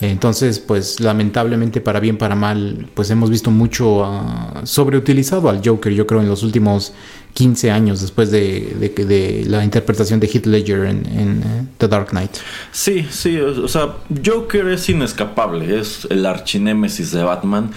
[0.00, 5.92] entonces pues lamentablemente para bien para mal pues hemos visto mucho ah, sobreutilizado al Joker
[5.92, 6.92] yo creo en los últimos
[7.32, 12.08] 15 años después de, de, la interpretación de Heath Ledger en, en, eh, The Dark
[12.08, 12.30] Knight
[12.72, 17.70] Sí, sí, o sea, Joker es inescapable, es el archinémesis de Batman,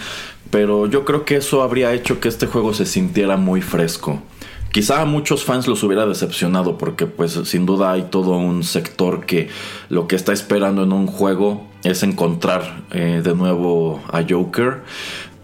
[0.49, 4.21] pero yo creo que eso habría hecho que este juego se sintiera muy fresco.
[4.71, 9.25] Quizá a muchos fans los hubiera decepcionado porque pues sin duda hay todo un sector
[9.25, 9.49] que
[9.89, 14.83] lo que está esperando en un juego es encontrar eh, de nuevo a Joker,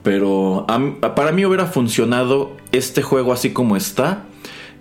[0.04, 0.68] pero
[1.16, 4.26] para mí hubiera funcionado este juego así como está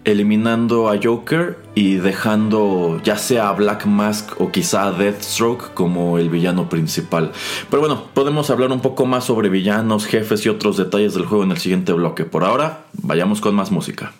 [0.04, 6.18] eliminando a Joker y dejando ya sea a Black Mask o quizá a Deathstroke como
[6.18, 7.32] el villano principal.
[7.70, 11.44] Pero bueno, podemos hablar un poco más sobre villanos, jefes y otros detalles del juego
[11.44, 12.24] en el siguiente bloque.
[12.24, 14.12] Por ahora, vayamos con más música.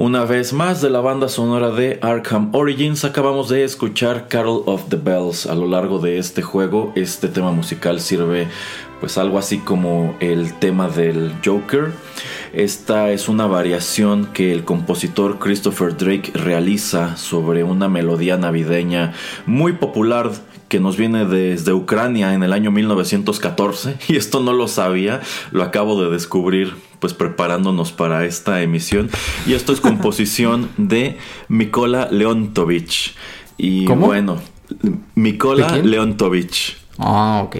[0.00, 4.88] Una vez más de la banda sonora de Arkham Origins acabamos de escuchar Carol of
[4.88, 6.90] the Bells a lo largo de este juego.
[6.96, 8.48] Este tema musical sirve
[8.98, 11.92] pues algo así como el tema del Joker.
[12.54, 19.12] Esta es una variación que el compositor Christopher Drake realiza sobre una melodía navideña
[19.44, 20.30] muy popular
[20.68, 25.20] que nos viene desde Ucrania en el año 1914 y esto no lo sabía,
[25.50, 29.10] lo acabo de descubrir pues preparándonos para esta emisión
[29.46, 33.14] y esto es composición de Mikola Leontovich
[33.58, 34.06] y ¿Cómo?
[34.06, 34.38] bueno,
[35.14, 35.76] Mikola.
[35.78, 36.76] Leontovich.
[36.98, 37.56] ah ok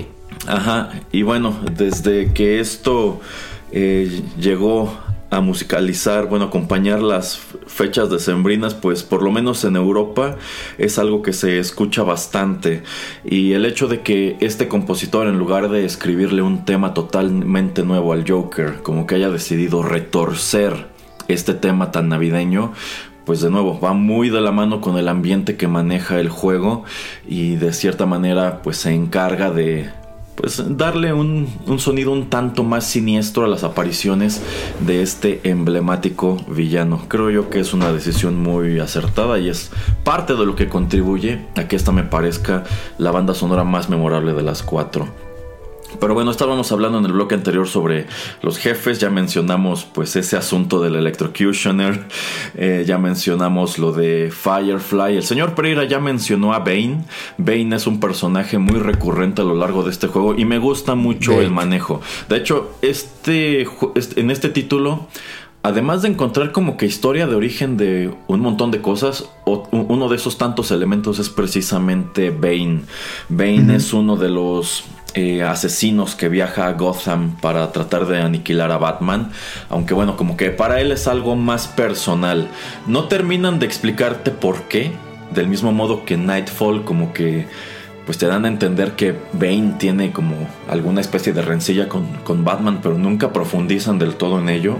[0.46, 3.20] Ajá, y bueno, desde que esto
[3.72, 4.96] eh, llegó
[5.30, 10.36] a musicalizar, bueno, acompañar las fechas decembrinas, pues por lo menos en Europa
[10.76, 12.82] es algo que se escucha bastante.
[13.24, 18.12] Y el hecho de que este compositor, en lugar de escribirle un tema totalmente nuevo
[18.12, 20.88] al Joker, como que haya decidido retorcer
[21.28, 22.72] este tema tan navideño,
[23.24, 26.84] pues de nuevo va muy de la mano con el ambiente que maneja el juego
[27.28, 29.90] y de cierta manera pues se encarga de
[30.40, 34.40] pues darle un, sonido un tanto más siniestro a las apariciones
[34.80, 37.02] de este emblemático villano.
[37.08, 39.70] Creo yo que es una decisión muy acertada y es
[40.02, 42.64] parte de lo que contribuye a que esta me parezca
[42.96, 45.29] la banda sonora más memorable de las cuatro.
[45.98, 48.06] Pero bueno, estábamos hablando en el bloque anterior sobre
[48.42, 52.06] los jefes, ya mencionamos pues ese asunto del Electrocutioner,
[52.54, 57.04] eh, ya mencionamos lo de Firefly, el señor Pereira ya mencionó a Bane,
[57.38, 60.94] Bane es un personaje muy recurrente a lo largo de este juego y me gusta
[60.94, 62.00] mucho el manejo.
[62.28, 63.66] De hecho, este,
[64.16, 65.08] en este título
[65.62, 70.16] además de encontrar como que historia de origen de un montón de cosas, uno de
[70.16, 72.82] esos tantos elementos es precisamente Bane.
[73.28, 74.84] Bane es uno de los
[75.14, 79.30] eh, asesinos que viaja a Gotham para tratar de aniquilar a Batman.
[79.68, 82.48] Aunque bueno, como que para él es algo más personal.
[82.86, 84.92] No terminan de explicarte por qué.
[85.34, 87.46] Del mismo modo que Nightfall como que
[88.10, 90.34] pues te dan a entender que Bane tiene como
[90.68, 94.78] alguna especie de rencilla con, Batman, pero nunca profundizan del todo en ello.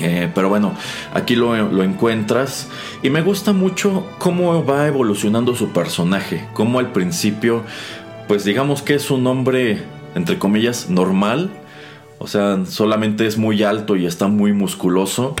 [0.00, 0.72] Eh, pero bueno,
[1.12, 2.68] aquí lo, lo, encuentras
[3.02, 7.64] y me gusta mucho cómo va evolucionando su personaje, cómo al principio
[8.28, 9.82] pues digamos que es un hombre,
[10.14, 11.50] entre comillas, normal.
[12.20, 15.36] O sea, solamente es muy alto y está muy musculoso,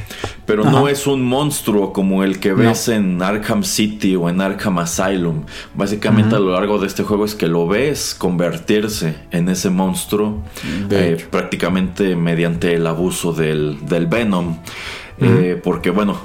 [0.46, 4.78] pero no es un monstruo como el que ves en Arkham City o en Arkham
[4.78, 5.42] Asylum.
[5.74, 10.44] Básicamente a lo largo de este juego es que lo ves convertirse en ese monstruo
[10.90, 13.78] eh, prácticamente mediante el abuso del,
[14.08, 14.58] Venom.
[15.20, 16.16] Eh, porque bueno,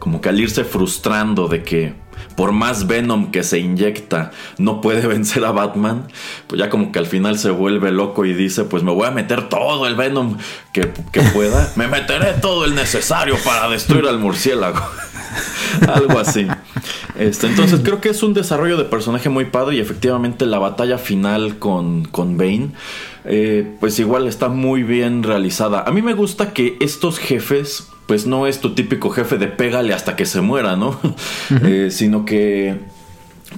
[0.00, 2.01] como que al irse frustrando de que
[2.36, 6.08] por más Venom que se inyecta, no puede vencer a Batman,
[6.46, 9.10] pues ya como que al final se vuelve loco y dice, pues me voy a
[9.10, 10.38] meter todo el Venom
[10.72, 10.86] que,
[11.34, 14.80] pueda, me meteré todo el necesario para destruir al murciélago.
[15.88, 16.46] Algo así.
[17.18, 20.98] Este, entonces creo que es un desarrollo de personaje muy padre y efectivamente la batalla
[20.98, 22.70] final con, con Bane,
[23.24, 25.84] eh, pues igual está muy bien realizada.
[25.86, 29.94] A mí me gusta que estos jefes pues no es tu típico jefe de pégale
[29.94, 30.98] hasta que se muera, ¿no?
[31.64, 32.80] Eh, sino que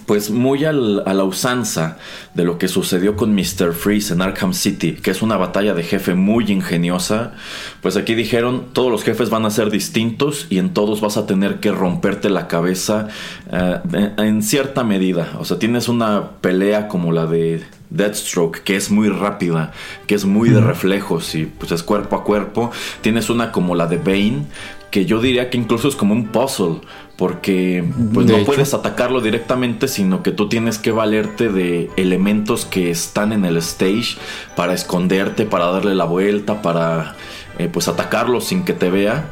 [0.07, 1.99] pues muy a la usanza
[2.35, 3.73] de lo que sucedió con Mr.
[3.73, 7.33] Freeze en Arkham City, que es una batalla de jefe muy ingeniosa,
[7.81, 11.27] pues aquí dijeron todos los jefes van a ser distintos y en todos vas a
[11.27, 13.09] tener que romperte la cabeza
[13.51, 15.33] eh, en cierta medida.
[15.39, 19.73] O sea, tienes una pelea como la de Deathstroke, que es muy rápida,
[20.07, 22.71] que es muy de reflejos y pues es cuerpo a cuerpo.
[23.01, 24.47] Tienes una como la de Bane,
[24.95, 26.77] que yo diría que incluso es como un puzzle,
[27.17, 27.83] porque
[28.13, 33.33] pues no puedes atacarlo directamente, sino que tú tienes que valerte de elementos que están
[33.33, 34.17] en el stage
[34.55, 37.17] para esconderte, para darle la vuelta, para
[37.59, 39.31] eh, pues atacarlo sin que te vea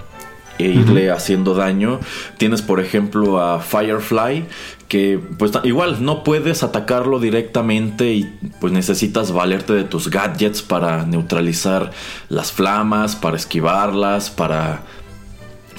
[0.58, 2.00] e irle haciendo daño.
[2.38, 4.46] Tienes por ejemplo a Firefly
[4.88, 8.24] que pues igual no puedes atacarlo directamente y
[8.60, 11.92] pues necesitas valerte de tus gadgets para neutralizar
[12.28, 14.82] las flamas, para esquivarlas, para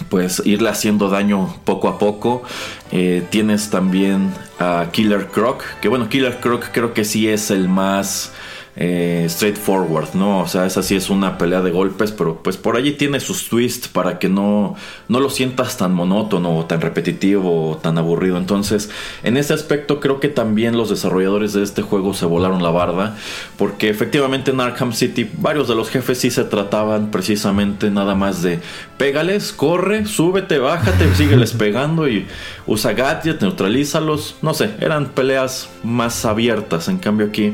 [0.10, 2.44] pues irle haciendo daño poco a poco.
[2.92, 7.70] Eh, tienes también a Killer Croc, que bueno, Killer Croc creo que sí es el
[7.70, 8.32] más
[8.76, 10.40] eh, straightforward, ¿no?
[10.40, 13.48] O sea, esa sí es una pelea de golpes, pero pues por allí tiene sus
[13.48, 14.76] twists para que no,
[15.08, 18.38] no lo sientas tan monótono o tan repetitivo o tan aburrido.
[18.38, 18.90] Entonces,
[19.24, 23.16] en ese aspecto creo que también los desarrolladores de este juego se volaron la barda,
[23.58, 28.42] porque efectivamente en Arkham City varios de los jefes sí se trataban precisamente nada más
[28.42, 28.60] de
[28.98, 32.26] pégales, corre, súbete, bájate, sígueles pegando y
[32.66, 37.54] usa gadget, neutralízalos, no sé, eran peleas más abiertas, en cambio aquí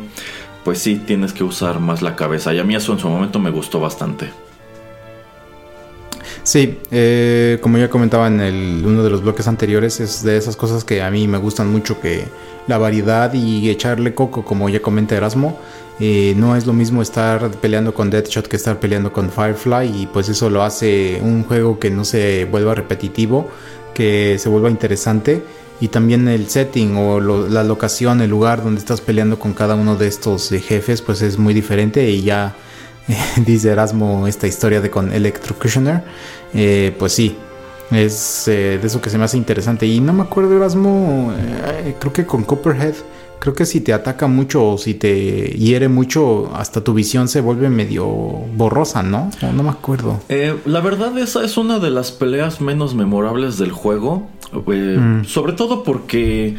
[0.70, 2.54] pues sí tienes que usar más la cabeza.
[2.54, 4.30] Y a mí eso en su momento me gustó bastante.
[6.44, 10.84] Sí, eh, como ya comentaba en uno de los bloques anteriores, es de esas cosas
[10.84, 12.24] que a mí me gustan mucho, que
[12.68, 15.58] la variedad y echarle coco, como ya comenta Erasmo,
[16.00, 20.06] eh, no es lo mismo estar peleando con Deadshot que estar peleando con Firefly y
[20.06, 23.50] pues eso lo hace un juego que no se vuelva repetitivo,
[23.96, 25.42] que se vuelva interesante
[25.82, 29.96] y también el setting o la locación, el lugar donde estás peleando con cada uno
[29.96, 32.56] de estos eh, jefes, pues es muy diferente y ya
[33.46, 36.04] dice Erasmo esta historia de con Electrocutioner,
[36.54, 37.36] eh, pues sí,
[37.92, 41.34] es eh, de eso que se me hace interesante y no me acuerdo Erasmo,
[42.00, 42.96] creo que con Copperhead
[43.40, 47.42] creo que si te ataca mucho o si te hiere mucho, hasta tu visión se
[47.42, 49.32] vuelve medio borrosa, ¿no?
[49.54, 50.20] no me acuerdo.
[50.30, 54.28] Eh, la verdad, esa es una de las peleas menos memorables del juego.
[54.54, 55.26] Eh, mm.
[55.26, 56.56] Sobre todo porque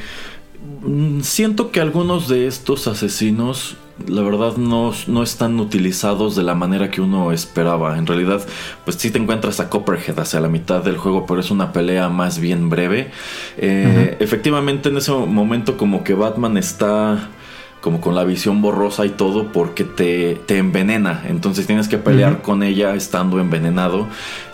[0.82, 3.76] mm, siento que algunos de estos asesinos
[4.08, 7.98] la verdad no, no, están utilizados de la manera que uno esperaba.
[7.98, 8.40] En realidad,
[8.84, 12.08] pues sí te encuentras a Copperhead hacia la mitad del juego, pero es una pelea
[12.08, 13.10] más bien breve.
[13.58, 17.28] Eh, efectivamente, en ese momento como que Batman está
[17.80, 21.24] como con la visión borrosa y todo porque te, te envenena.
[21.28, 24.06] Entonces tienes que pelear con ella estando envenenado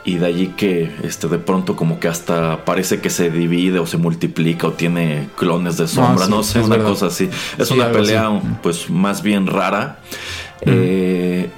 [0.05, 3.87] y de allí que este de pronto como que hasta parece que se divide o
[3.87, 7.29] se multiplica o tiene clones de sombra, no, sé, una cosa así.
[7.59, 8.31] Es una pelea
[8.63, 9.99] pues más bien rara.
[10.61, 11.51] Eh,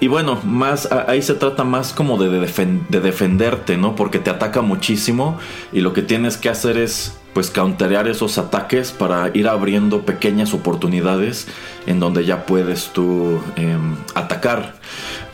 [0.00, 3.96] y bueno, más ahí se trata más como de, de, defenderte, ¿no?
[3.96, 5.38] Porque te ataca muchísimo
[5.72, 10.54] y lo que tienes que hacer es pues counterear esos ataques para ir abriendo pequeñas
[10.54, 11.46] oportunidades
[11.86, 14.76] en donde ya puedes tú em, atacar.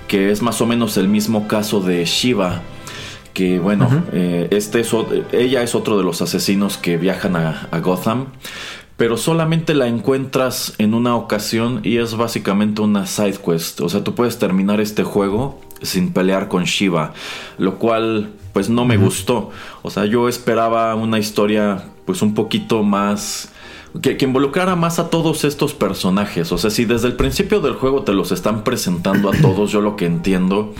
[0.08, 2.62] Que es más o menos el mismo caso de Shiva.
[3.34, 4.94] Que bueno, eh, este es,
[5.32, 8.28] ella es otro de los asesinos que viajan a, a Gotham
[8.96, 13.80] pero solamente la encuentras en una ocasión y es básicamente una side quest.
[13.82, 17.12] O sea, tú puedes terminar este juego sin pelear con Shiva,
[17.58, 19.50] lo cual pues no me gustó.
[19.82, 23.52] O sea, yo esperaba una historia pues un poquito más...
[24.00, 26.50] Que, que, involucrara más a todos estos personajes.
[26.52, 29.82] O sea, si desde el principio del juego te los están presentando a todos, yo
[29.82, 30.72] lo que entiendo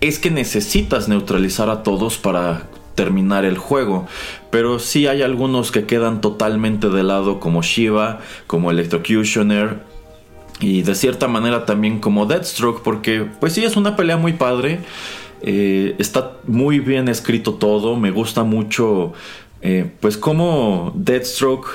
[0.00, 4.06] es que necesitas neutralizar a todos para terminar el juego.
[4.52, 9.82] Pero sí hay algunos que quedan totalmente de lado como Shiva, como Electrocutioner
[10.60, 14.82] y de cierta manera también como Deathstroke porque pues sí es una pelea muy padre.
[15.46, 19.12] Eh, está muy bien escrito todo, me gusta mucho
[19.60, 21.66] eh, pues como Deathstroke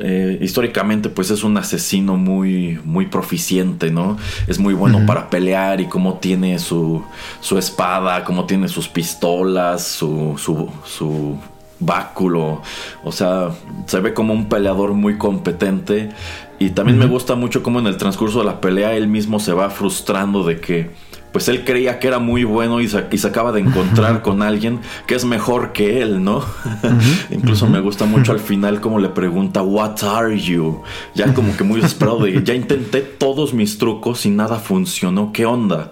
[0.00, 4.18] eh, históricamente pues es un asesino muy muy proficiente, ¿no?
[4.46, 7.02] Es muy bueno para pelear y cómo tiene su,
[7.40, 11.38] su espada, cómo tiene sus pistolas, su, su, su
[11.80, 12.62] báculo,
[13.04, 13.50] o sea,
[13.86, 16.10] se ve como un peleador muy competente.
[16.58, 19.52] Y también me gusta mucho cómo en el transcurso de la pelea él mismo se
[19.52, 20.90] va frustrando de que
[21.34, 24.78] pues él creía que era muy bueno y se, acaba de encontrar con alguien
[25.08, 26.44] que es mejor que él, ¿no?
[27.30, 30.82] Incluso me gusta mucho al final como le pregunta, What are you?
[31.16, 35.44] Ya como que muy desesperado de, ya intenté todos mis trucos y nada funcionó, ¿qué
[35.44, 35.90] onda?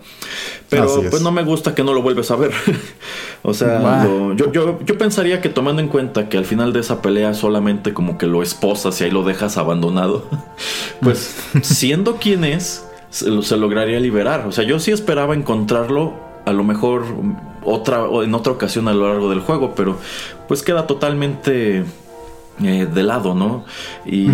[0.68, 2.52] Pero pues no me gusta que no lo vuelves a ver.
[3.42, 7.02] o sea, yo, yo, yo, pensaría que tomando en cuenta que al final de esa
[7.02, 10.24] pelea solamente como que lo esposas y ahí lo dejas abandonado,
[11.02, 14.46] pues siendo quien es, se, lograría liberar.
[14.46, 17.04] O sea, yo sí esperaba encontrarlo a lo mejor
[17.62, 19.98] otra, en otra ocasión a lo largo del juego, pero
[20.48, 21.84] pues queda totalmente
[22.64, 23.64] eh, de lado, ¿no?
[24.04, 24.28] Y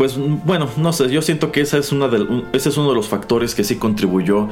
[0.00, 2.94] pues bueno, no sé, yo siento que esa es una de, ese es uno de
[2.94, 4.48] los factores que sí contribuyó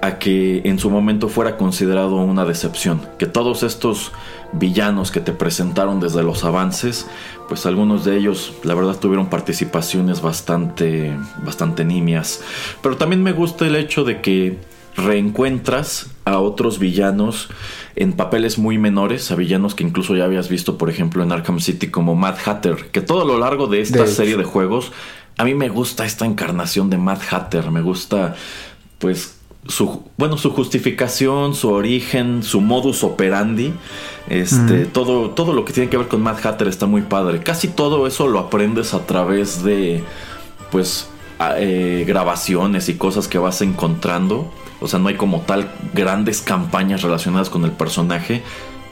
[0.00, 3.00] a que en su momento fuera considerado una decepción.
[3.18, 4.12] Que todos estos
[4.52, 7.08] villanos que te presentaron desde los avances,
[7.52, 12.42] pues algunos de ellos la verdad tuvieron participaciones bastante, bastante nimias.
[12.82, 14.56] Pero también me gusta el hecho de que
[14.96, 17.50] reencuentras a otros villanos
[17.94, 21.60] en papeles muy menores, a villanos que incluso ya habías visto, por ejemplo, en Arkham
[21.60, 24.90] City como Mad Hatter, que todo lo largo de esta serie de juegos,
[25.36, 28.34] a mí me gusta esta encarnación de Mad Hatter, me gusta
[28.98, 33.72] pues su bueno, su justificación, su origen, su modus operandi,
[34.28, 37.40] este, todo todo lo que tiene que ver con Mad Hatter está muy padre.
[37.40, 40.02] Casi todo eso lo aprendes a través de
[40.70, 41.08] pues
[41.56, 44.50] eh, grabaciones y cosas que vas encontrando
[44.82, 48.42] o sea, no hay como tal grandes campañas relacionadas con el personaje,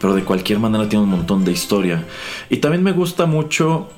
[0.00, 2.06] pero de cualquier manera tiene un montón de historia.
[2.48, 3.88] Y también me gusta mucho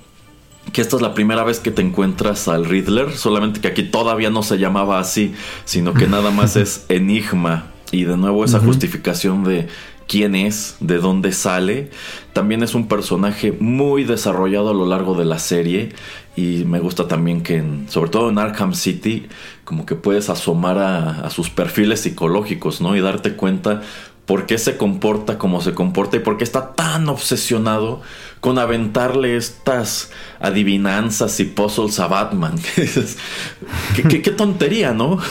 [0.73, 4.31] que esta es la primera vez que te encuentras al Riddler, solamente que aquí todavía
[4.31, 5.35] no se llamaba así,
[5.65, 7.69] sino que nada más es Enigma.
[7.91, 9.69] Y de nuevo esa justificación de
[10.07, 11.91] quién es, de dónde sale.
[12.33, 15.91] También es un personaje muy desarrollado a lo largo de la serie
[16.37, 19.27] y me gusta también que, sobre todo en Arkham City,
[19.65, 22.97] como que puedes asomar a, sus perfiles psicológicos, ¿no?
[22.97, 23.83] Y darte cuenta
[24.27, 28.01] por qué se comporta como se comporta y por qué está tan obsesionado
[28.43, 32.57] con aventarle estas adivinanzas y puzzles a Batman.
[33.95, 35.19] qué, tontería, ¿no?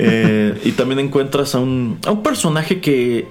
[0.00, 3.26] Eh, y también encuentras a un, a un personaje que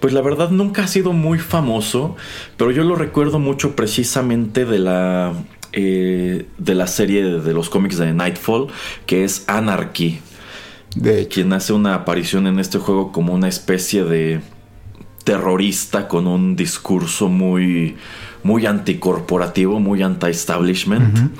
[0.00, 2.16] pues la verdad nunca ha sido muy famoso,
[2.56, 5.32] pero yo lo recuerdo mucho precisamente de la
[5.72, 8.68] eh, de la serie de, los cómics de Nightfall,
[9.04, 10.20] que es Anarchy.
[10.94, 14.40] De Quien hace una aparición en este juego como una especie de
[15.24, 17.96] terrorista con un discurso muy,
[18.42, 21.32] muy anticorporativo, muy anti-establishment.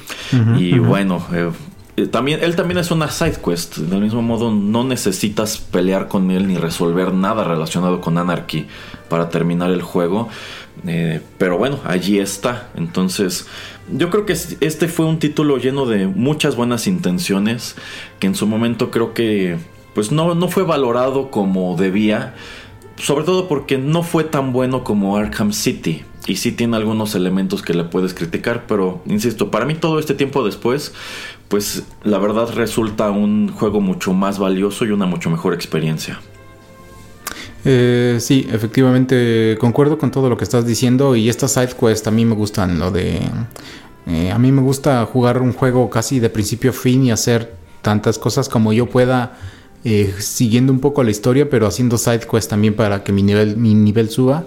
[0.58, 1.50] y bueno, eh,
[1.96, 3.76] eh, también, él también es una side quest.
[3.76, 8.66] Del mismo modo, no necesitas pelear con él ni resolver nada relacionado con Anarchy
[9.08, 10.28] para terminar el juego.
[11.38, 12.70] pero bueno, allí está.
[12.76, 13.46] Entonces,
[13.90, 17.76] yo creo que este fue un título lleno de muchas buenas intenciones,
[18.20, 19.58] que en su momento creo que
[19.94, 22.34] pues no, no fue valorado como debía,
[22.96, 26.04] sobre todo porque no fue tan bueno como Arkham City.
[26.26, 30.14] y sí tiene algunos elementos que le puedes criticar, pero insisto, para mí todo este
[30.14, 30.92] tiempo después,
[31.48, 36.20] pues la verdad resulta un juego mucho más valioso y una mucho mejor experiencia.
[37.64, 42.10] Eh, sí, efectivamente concuerdo con todo lo que estás diciendo y estas side quests a
[42.10, 43.20] mí me gustan, lo de...
[44.06, 47.54] Eh, a mí me gusta jugar un juego casi de principio a fin y hacer
[47.82, 49.38] tantas cosas como yo pueda
[49.84, 53.56] eh, siguiendo un poco la historia, pero haciendo side quests también para que mi nivel,
[53.56, 54.44] mi nivel suba.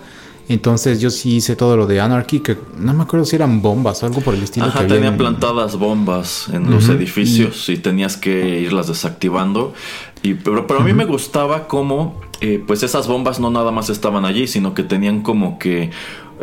[0.48, 4.04] Entonces yo sí hice todo lo de Anarchy, que no me acuerdo si eran bombas
[4.04, 4.68] o algo por el estilo.
[4.68, 7.78] Ajá, tenía plantadas bombas en los edificios y...
[7.78, 9.74] tenías que irlas desactivando.
[10.22, 13.90] Y, pero, pero a mí me gustaba cómo, eh, pues esas bombas no nada más
[13.90, 15.90] estaban allí, sino que tenían como que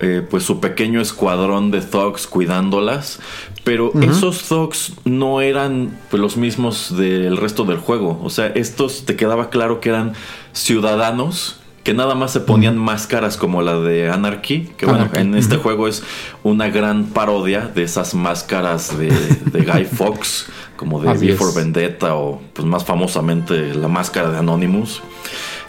[0.00, 3.20] eh, pues su pequeño escuadrón de thugs cuidándolas.
[3.64, 8.20] Pero esos thugs no eran pues, los mismos del resto del juego.
[8.22, 10.14] O sea, estos te quedaba claro que eran
[10.52, 15.56] ciudadanos que nada más se ponían máscaras como la de Anarchy, que bueno, en este
[15.56, 16.04] juego es
[16.44, 19.08] una gran parodia de esas máscaras de,
[19.52, 20.46] Guy Fox,
[20.76, 25.02] como de V for Vendetta o pues más famosamente la máscara de Anonymous.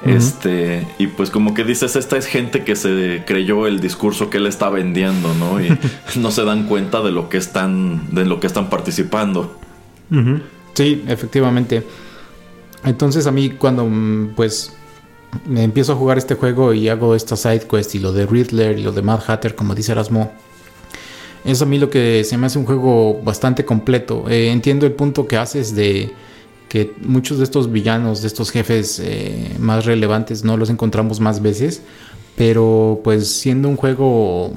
[0.05, 4.37] Este, y pues como que dices, esta es gente que se creyó el discurso que
[4.37, 5.61] él está vendiendo, ¿no?
[5.61, 5.77] Y
[6.19, 9.57] no se dan cuenta de lo que están, de lo que están participando.
[10.73, 11.83] Sí, efectivamente.
[12.83, 14.75] Entonces a mí cuando mm, pues
[15.47, 18.77] me empiezo a jugar este juego y hago esta side quest y lo de Riddler
[18.77, 20.31] y lo de Mad Hatter, como dice Erasmo,
[21.45, 24.25] es a mí lo que se me hace un juego bastante completo.
[24.29, 26.11] Eh, entiendo el punto que haces de
[26.73, 31.39] que muchos de estos villanos, de estos jefes eh, más relevantes, no los encontramos más
[31.39, 31.83] veces.
[32.35, 34.51] Pero pues siendo un juego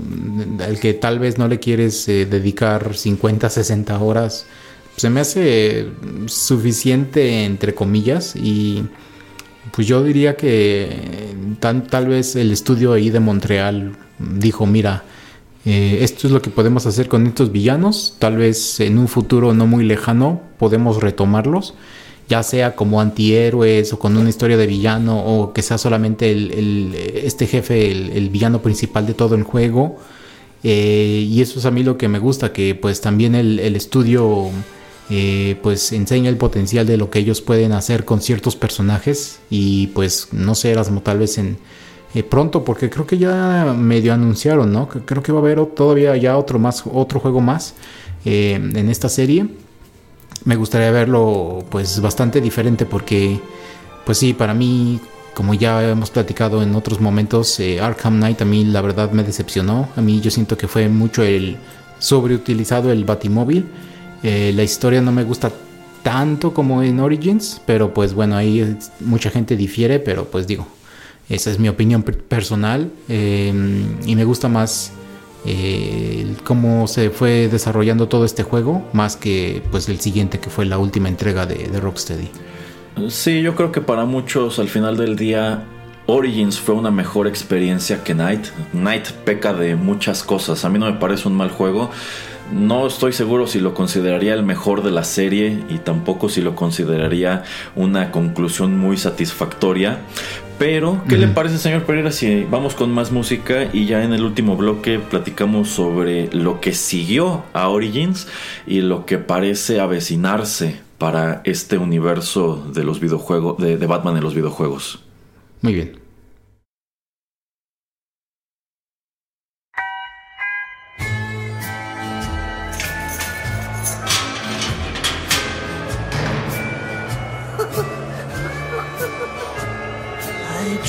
[0.66, 4.46] al que tal vez no le quieres eh, dedicar 50, 60 horas,
[4.96, 5.88] se me hace
[6.24, 8.86] suficiente entre comillas y
[9.72, 15.04] pues yo diría que tal vez el estudio ahí de Montreal dijo, mira,
[15.66, 19.52] eh, esto es lo que podemos hacer con estos villanos, tal vez en un futuro
[19.52, 21.74] no muy lejano podemos retomarlos,
[22.28, 27.46] ya sea como antihéroes o con una historia de villano o que sea solamente este
[27.46, 29.98] jefe el, villano principal de todo el juego.
[30.64, 34.48] Eh, y eso es a mí lo que me gusta, que pues también el, estudio
[35.10, 39.88] eh, pues enseña el potencial de lo que ellos pueden hacer con ciertos personajes y
[39.88, 41.58] pues no sé, Erasmo, tal vez en
[42.14, 44.88] eh, pronto, porque creo que ya medio anunciaron, ¿no?
[44.88, 47.74] Creo que va a haber todavía ya otro más, otro juego más
[48.24, 49.46] en esta serie.
[50.46, 53.38] Me gustaría verlo pues bastante diferente porque
[54.06, 54.98] pues sí, para mí
[55.34, 59.86] como ya hemos platicado en otros momentos, Arkham Knight a mí la verdad me decepcionó.
[59.94, 61.58] A mí yo siento que fue mucho el
[61.98, 63.66] sobreutilizado el Batimóvil.
[64.22, 65.52] Eh, la historia no me gusta
[66.02, 70.66] tanto como en Origins, pero pues bueno, ahí mucha gente difiere, pero pues digo,
[71.28, 74.92] esa es mi opinión personal em, y me gusta más
[75.44, 80.64] eh, cómo se fue desarrollando todo este juego, más que pues el siguiente que fue
[80.64, 82.28] la última entrega de, de Rocksteady.
[83.08, 85.64] Sí, yo creo que para muchos al final del día
[86.06, 88.46] Origins fue una mejor experiencia que Night.
[88.72, 90.64] Night peca de muchas cosas.
[90.64, 91.90] A mí no me parece un mal juego.
[92.52, 96.54] No estoy seguro si lo consideraría el mejor de la serie y tampoco si lo
[96.54, 97.42] consideraría
[97.74, 99.98] una conclusión muy satisfactoria.
[100.58, 104.22] Pero, ¿qué le parece, señor Pereira, si vamos con más música y ya en el
[104.22, 108.26] último bloque platicamos sobre lo que siguió a Origins
[108.66, 114.22] y lo que parece avecinarse para este universo de los videojuegos, de, de Batman en
[114.22, 115.04] los videojuegos?
[115.60, 116.05] Muy bien.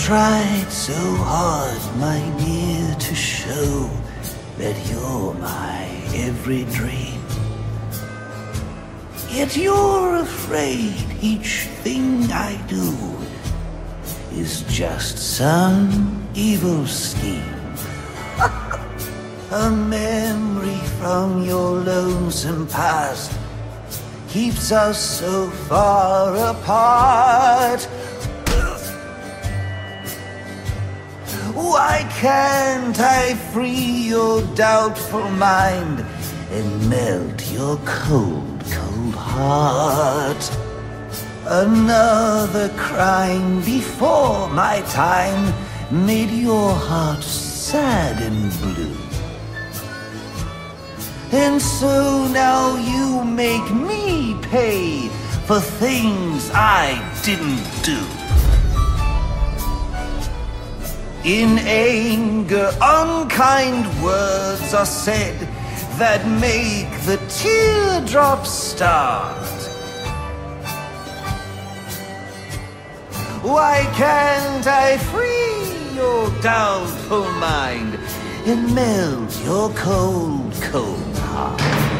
[0.08, 3.89] Tried so hard, my dear, to show
[4.58, 5.84] that you're my
[6.16, 7.22] every dream.
[9.30, 12.88] Yet you're afraid each thing I do
[14.32, 17.60] is just some evil scheme.
[19.51, 23.38] A memory from your lonesome past
[24.30, 27.86] keeps us so far apart.
[31.58, 36.05] Why can't I free your doubtful mind
[36.51, 40.51] and melt your cold, cold heart?
[41.47, 45.51] Another crime before my time
[45.89, 48.95] made your heart sad and blue.
[51.32, 55.08] And so now you make me pay
[55.47, 58.26] for things I didn't do.
[61.28, 65.38] In anger, unkind words are said
[65.99, 69.36] that make the teardrops start.
[73.43, 77.99] Why can't I free your doubtful mind
[78.45, 81.97] and melt your cold, cold heart?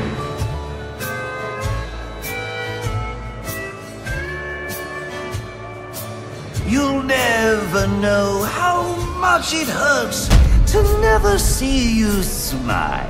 [6.68, 8.84] You'll never know how
[9.22, 10.28] much it hurts
[10.74, 13.10] to never see you smile.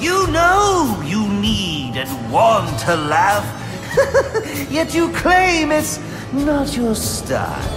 [0.00, 3.44] You know you need and want to laugh,
[4.70, 6.00] yet you claim it's
[6.32, 7.68] not your style.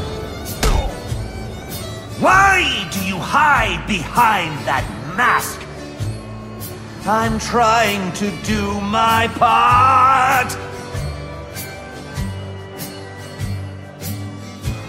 [2.21, 4.85] Why do you hide behind that
[5.17, 5.59] mask?
[7.05, 10.70] I'm trying to do my part.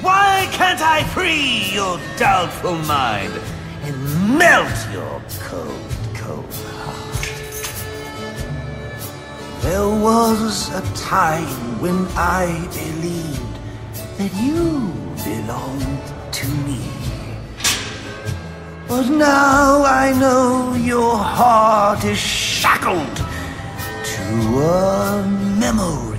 [0.02, 3.32] Why can't I free your doubtful mind
[3.82, 7.24] and melt your cold, cold heart?
[9.62, 13.54] There was a time when I believed
[14.18, 14.92] that you
[15.22, 16.82] belonged to me.
[18.88, 23.16] But now I know your heart is shackled
[24.14, 25.24] to a
[25.60, 26.11] memory.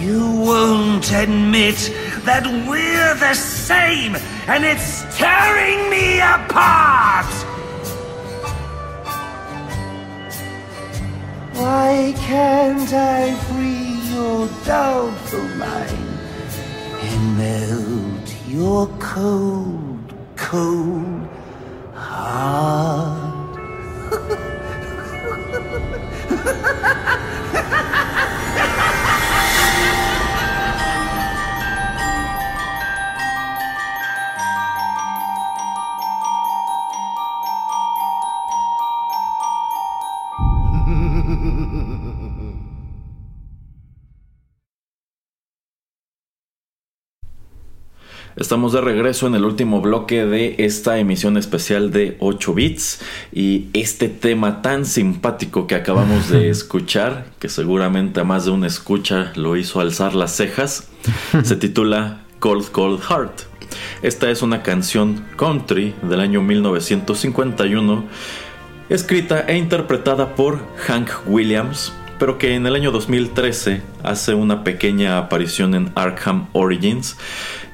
[0.00, 1.92] You won't admit
[2.24, 4.14] that we're the same,
[4.46, 7.26] and it's tearing me apart!
[11.54, 16.20] Why can't I free your doubtful mind
[17.02, 21.28] and melt your cold, cold
[21.94, 23.48] heart?
[48.38, 53.00] Estamos de regreso en el último bloque de esta emisión especial de 8 bits
[53.32, 58.68] y este tema tan simpático que acabamos de escuchar, que seguramente a más de una
[58.68, 60.88] escucha lo hizo alzar las cejas,
[61.42, 63.40] se titula Cold Cold Heart.
[64.02, 68.04] Esta es una canción country del año 1951,
[68.88, 75.18] escrita e interpretada por Hank Williams, pero que en el año 2013 hace una pequeña
[75.18, 77.16] aparición en Arkham Origins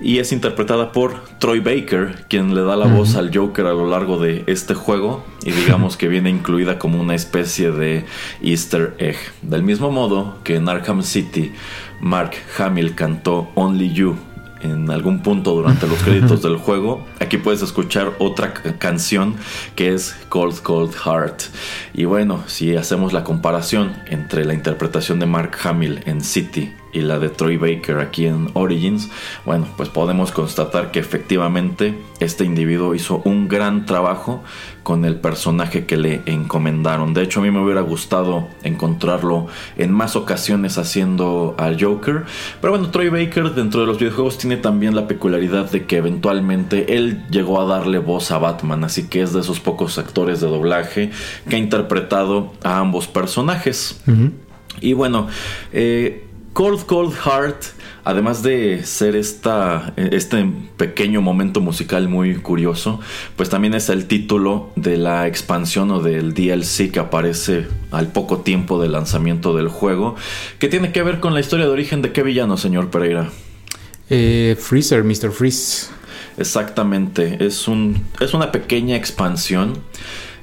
[0.00, 3.88] y es interpretada por Troy Baker, quien le da la voz al Joker a lo
[3.88, 8.04] largo de este juego y digamos que viene incluida como una especie de
[8.42, 9.16] easter egg.
[9.42, 11.52] Del mismo modo que en Arkham City,
[12.00, 14.16] Mark Hamill cantó Only You
[14.64, 17.06] en algún punto durante los créditos del juego.
[17.20, 19.36] Aquí puedes escuchar otra canción
[19.76, 21.42] que es Cold Cold Heart.
[21.92, 27.00] Y bueno, si hacemos la comparación entre la interpretación de Mark Hamill en City y
[27.00, 29.10] la de Troy Baker aquí en Origins,
[29.44, 34.42] bueno, pues podemos constatar que efectivamente este individuo hizo un gran trabajo
[34.82, 37.14] con el personaje que le encomendaron.
[37.14, 42.24] De hecho, a mí me hubiera gustado encontrarlo en más ocasiones haciendo al Joker.
[42.60, 46.96] Pero bueno, Troy Baker dentro de los videojuegos tiene también la peculiaridad de que eventualmente
[46.96, 50.46] él llegó a darle voz a Batman, así que es de esos pocos actores de
[50.46, 51.10] doblaje
[51.48, 54.00] que ha interpretado a ambos personajes.
[54.80, 55.28] Y bueno,
[55.72, 56.24] eh,
[56.54, 57.64] Cold Cold Heart,
[58.04, 63.00] además de ser esta, este pequeño momento musical muy curioso,
[63.34, 68.38] pues también es el título de la expansión o del DLC que aparece al poco
[68.38, 70.14] tiempo del lanzamiento del juego,
[70.60, 73.30] que tiene que ver con la historia de origen de qué villano, señor Pereira.
[74.08, 75.32] Eh, Freezer, Mr.
[75.32, 75.88] Freeze.
[76.36, 79.82] Exactamente, es, un, es una pequeña expansión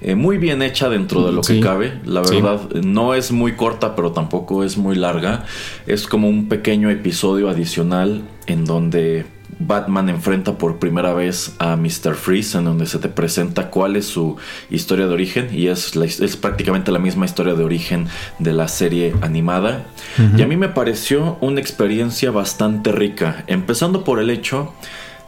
[0.02, 2.00] eh, muy bien hecha dentro de lo que cabe.
[2.06, 5.46] La verdad, no es muy corta, pero tampoco es muy larga.
[5.86, 9.26] Es como un pequeño episodio adicional en donde
[9.60, 12.16] Batman enfrenta por primera vez a Mr.
[12.16, 14.38] Freeze, en donde se te presenta cuál es su
[14.72, 18.08] historia de origen, y es, es prácticamente la misma historia de origen
[18.40, 19.86] de la serie animada.
[20.36, 24.74] Y a mí me pareció una experiencia bastante rica, empezando por el hecho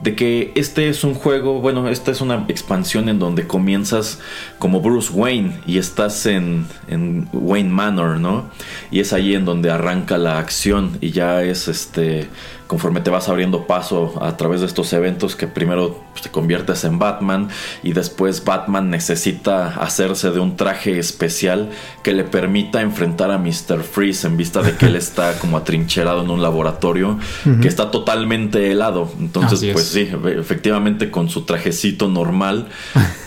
[0.04, 4.20] de que este es un juego, bueno, esta es una expansión en donde comienzas
[4.60, 8.50] como Bruce Wayne y estás en, en, Wayne Manor, ¿no?
[8.92, 12.28] Y es ahí en donde arranca la acción y ya es este
[12.74, 16.84] conforme te vas abriendo paso a través de estos eventos que primero pues, te conviertes
[16.86, 17.50] en Batman
[17.84, 21.70] y después Batman necesita hacerse de un traje especial
[22.02, 23.84] que le permita enfrentar a Mr.
[23.84, 27.20] Freeze en vista de que él está como atrincherado en un laboratorio
[27.62, 29.12] que está totalmente helado.
[29.20, 32.68] Entonces, pues sí, efectivamente con su trajecito normal,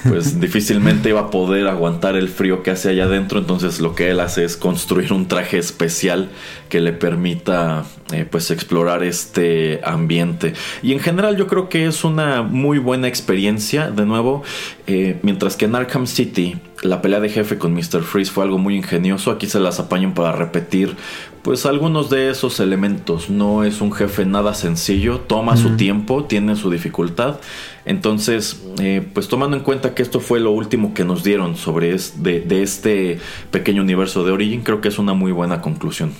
[0.08, 3.38] pues difícilmente iba a poder aguantar el frío que hace allá adentro.
[3.38, 6.28] Entonces lo que él hace es construir un traje especial
[6.68, 10.54] que le permita eh, pues explorar este ambiente.
[10.82, 13.90] Y en general yo creo que es una muy buena experiencia.
[13.90, 14.42] De nuevo,
[14.86, 18.02] eh, mientras que en Arkham City la pelea de jefe con Mr.
[18.02, 20.96] Freeze fue algo muy ingenioso, aquí se las apañan para repetir
[21.47, 23.30] pues algunos de esos elementos.
[23.30, 27.38] No es un jefe nada sencillo, toma su tiempo, tiene su dificultad.
[27.84, 31.97] Entonces, eh, pues tomando en cuenta que esto fue lo último que nos dieron sobre
[32.16, 33.20] de este
[33.53, 36.11] pequeño universo de Origin, creo que es una muy buena conclusión.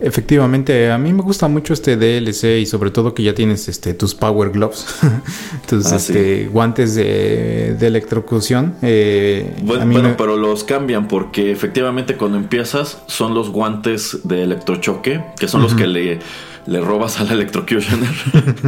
[0.00, 3.92] Efectivamente, a mí me gusta mucho este DLC y sobre todo que ya tienes este
[3.92, 4.86] tus Power Gloves,
[5.68, 8.76] tus ah, este, guantes de, electrocución.
[8.80, 15.48] Eh, bueno, pero los cambian porque efectivamente cuando empiezas son los guantes de electrochoque, que
[15.48, 16.20] son los que le,
[16.66, 18.10] le robas al electrocutioner.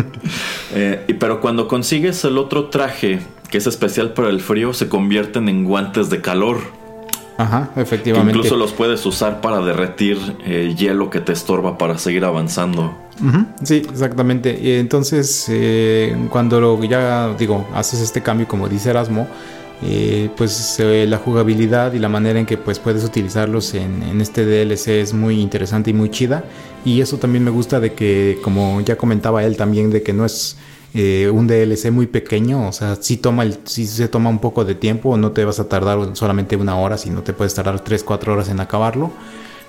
[0.74, 3.20] eh, pero cuando consigues el otro traje
[3.50, 6.81] que es especial para el frío, se convierten en guantes de calor.
[7.38, 8.36] Ajá, efectivamente.
[8.36, 12.94] incluso los puedes usar para derretir eh, hielo que te estorba para seguir avanzando.
[13.62, 14.80] Sí, exactamente.
[14.80, 19.28] Entonces, eh, cuando ya digo, haces este cambio, como dice Erasmo,
[19.84, 24.44] eh, pues la jugabilidad y la manera en que pues puedes utilizarlos en, en, este
[24.44, 26.44] DLC es muy interesante y muy chida.
[26.84, 30.24] Y eso también me gusta de que, como ya comentaba él también, de que no
[30.24, 30.56] es
[30.94, 34.64] eh, un DLC muy pequeño, o sea, si toma el, si se toma un poco
[34.64, 38.04] de tiempo, no te vas a tardar solamente una hora, sino te puedes tardar 3,
[38.04, 39.10] 4 horas en acabarlo.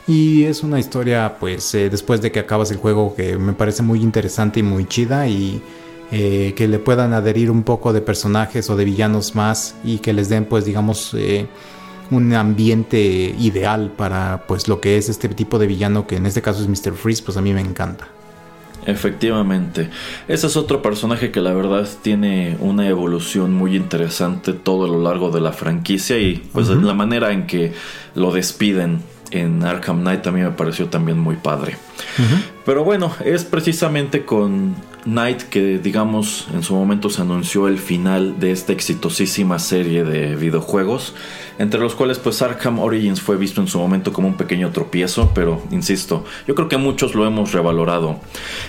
[0.06, 3.84] Y es una historia, pues, eh, después de que acabas el juego, que me parece
[3.84, 5.62] muy interesante y muy chida y
[6.12, 10.12] eh, que le puedan adherir un poco de personajes o de villanos más y que
[10.12, 11.16] les den, pues, digamos,
[12.12, 16.42] un ambiente ideal para, pues, lo que es este tipo de villano, que en este
[16.42, 16.96] caso es Mr.
[16.96, 18.10] Freeze, pues a mí me encanta.
[18.86, 19.90] Efectivamente.
[20.28, 25.02] Ese es otro personaje que la verdad tiene una evolución muy interesante todo a lo
[25.02, 27.74] largo de la franquicia y pues la manera en que
[28.16, 31.78] lo despiden en Arkham Knight a mí me pareció también muy padre.
[32.66, 38.40] Pero bueno, es precisamente con Knight que digamos en su momento se anunció el final
[38.40, 41.14] de esta exitosísima serie de videojuegos
[41.60, 45.32] entre los cuales pues Arkham Origins fue visto en su momento como un pequeño tropiezo,
[45.36, 48.20] pero insisto, yo creo que muchos lo hemos revalorado.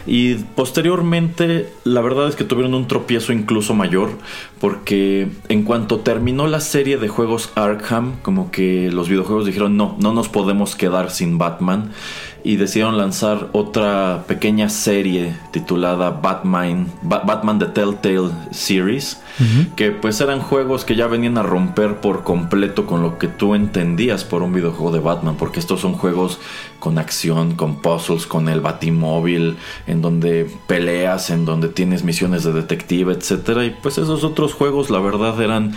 [0.07, 4.11] Y posteriormente la verdad es que tuvieron un tropiezo incluso mayor,
[4.61, 9.97] porque en cuanto terminó la serie de juegos Arkham, como que los videojuegos dijeron no,
[10.01, 11.93] no nos podemos quedar sin Batman
[12.45, 19.23] y decidieron lanzar otra pequeña serie titulada Batman, Batman The Telltale Series,
[19.77, 23.55] que pues eran juegos que ya venían a romper por completo con lo que tú
[23.55, 26.39] entendías por un videojuego de Batman, porque estos son juegos
[26.81, 32.53] con acción, con puzzles, con el batimóvil, en donde peleas, en donde tienes misiones de
[32.53, 35.75] detective, etcétera, y pues esos otros juegos la verdad eran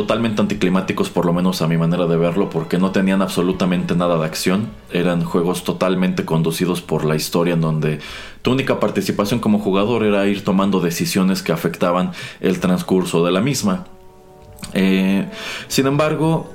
[0.00, 4.16] totalmente anticlimáticos por lo menos a mi manera de verlo porque no tenían absolutamente nada
[4.16, 4.70] de acción.
[4.90, 7.98] Eran juegos totalmente conducidos por la historia en donde
[8.40, 13.42] tu única participación como jugador era ir tomando decisiones que afectaban el transcurso de la
[13.42, 13.84] misma.
[14.72, 15.28] Eh,
[15.68, 16.50] sin embargo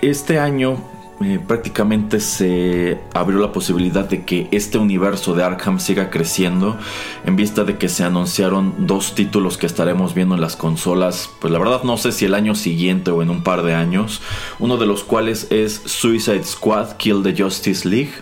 [0.00, 0.76] este año
[1.22, 6.76] eh, prácticamente se abrió la posibilidad de que este universo de Arkham siga creciendo
[7.24, 11.52] en vista de que se anunciaron dos títulos que estaremos viendo en las consolas, pues
[11.52, 14.22] la verdad no sé si el año siguiente o en un par de años,
[14.58, 18.12] uno de los cuales es Suicide Squad Kill the Justice League,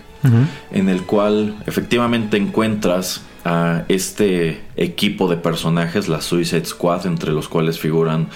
[0.71, 7.49] en el cual efectivamente encuentras a este equipo de personajes, la Suicide Squad, entre los
[7.49, 8.29] cuales figuran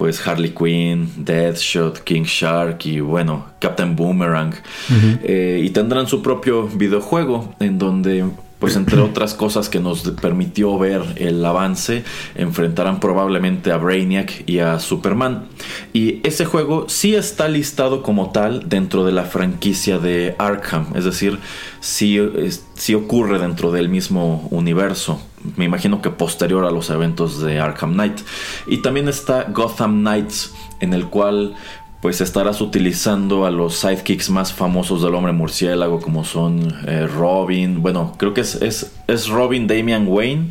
[0.00, 4.54] pues Harley Quinn, Deathshot, King Shark y bueno, Captain Boomerang.
[5.22, 8.24] Eh, y tendrán su propio videojuego en donde
[8.58, 12.02] pues entre otras cosas que nos permitió ver el avance,
[12.34, 15.48] enfrentarán probablemente a Brainiac y a Superman.
[15.92, 21.04] Y ese juego sí está listado como tal dentro de la franquicia de Arkham, es
[21.04, 21.38] decir,
[21.80, 22.18] sí,
[22.74, 25.20] sí ocurre dentro del mismo universo.
[25.56, 28.20] Me imagino que posterior a los eventos de Arkham Knight.
[28.66, 31.56] Y también está Gotham Knights, en el cual
[32.00, 37.82] pues estarás utilizando a los sidekicks más famosos del hombre murciélago como son eh, Robin,
[37.82, 38.54] bueno, creo que es,
[39.06, 40.50] es, Robin, Damian Wayne,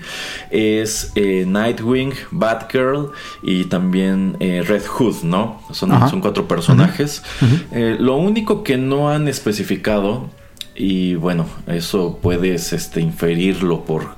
[0.51, 3.11] es eh, Nightwing, Batgirl
[3.41, 5.61] y también eh, Red Hood, ¿no?
[5.71, 7.23] Son, son cuatro personajes.
[7.71, 10.29] lo único que no han especificado
[10.75, 14.15] y bueno, eso puedes este, inferirlo por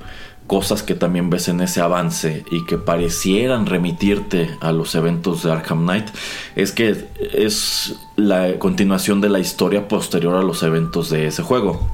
[0.47, 5.51] cosas que también ves en ese avance y que parecieran remitirte a los eventos de
[5.51, 6.07] Arkham Knight,
[6.55, 11.89] es que es la continuación de la historia posterior a los eventos de ese juego.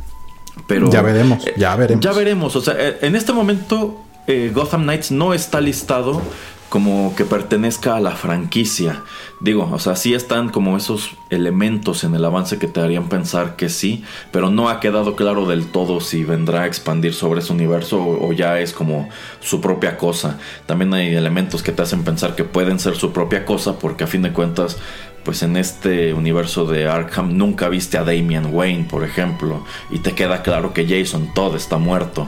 [0.67, 2.03] Pero ya veremos, ya veremos.
[2.03, 6.21] Ya veremos, o sea, en este momento eh, Gotham Knights no está listado
[6.69, 9.03] como que pertenezca a la franquicia.
[9.39, 13.55] Digo, o sea, sí están como esos elementos en el avance que te harían pensar
[13.55, 17.53] que sí, pero no ha quedado claro del todo si vendrá a expandir sobre ese
[17.53, 19.09] universo o, ya es como
[19.39, 20.39] su propia cosa.
[20.65, 24.07] También hay elementos que te hacen pensar que pueden ser su propia cosa porque a
[24.07, 24.77] fin de cuentas
[25.23, 30.13] pues en este universo de Arkham nunca viste a Damian Wayne, por ejemplo, y te
[30.13, 32.27] queda claro que Jason Todd está muerto.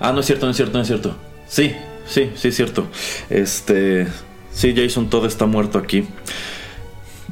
[0.00, 1.16] Ah, no es cierto, no es cierto, no es cierto.
[1.48, 1.74] Sí,
[2.06, 2.86] sí, sí es cierto.
[3.28, 4.06] Este,
[4.52, 6.06] sí, Jason Todd está muerto aquí.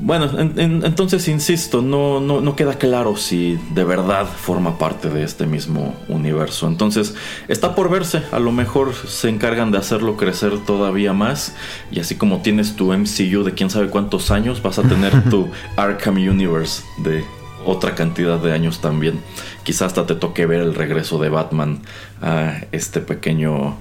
[0.02, 5.44] Bueno, entonces insisto, no, no, no, queda claro si de verdad forma parte de este
[5.44, 6.66] mismo universo.
[6.68, 7.14] Entonces
[7.48, 11.54] está por verse, a lo mejor se encargan de hacerlo crecer todavía más.
[11.90, 15.50] Y así como tienes tu MCU de quién sabe cuántos años, vas a tener tu
[15.76, 17.22] Arkham Universe de
[17.66, 19.20] otra cantidad de años también.
[19.64, 21.82] Quizás hasta te toque ver el regreso de Batman
[22.22, 23.76] a este pequeño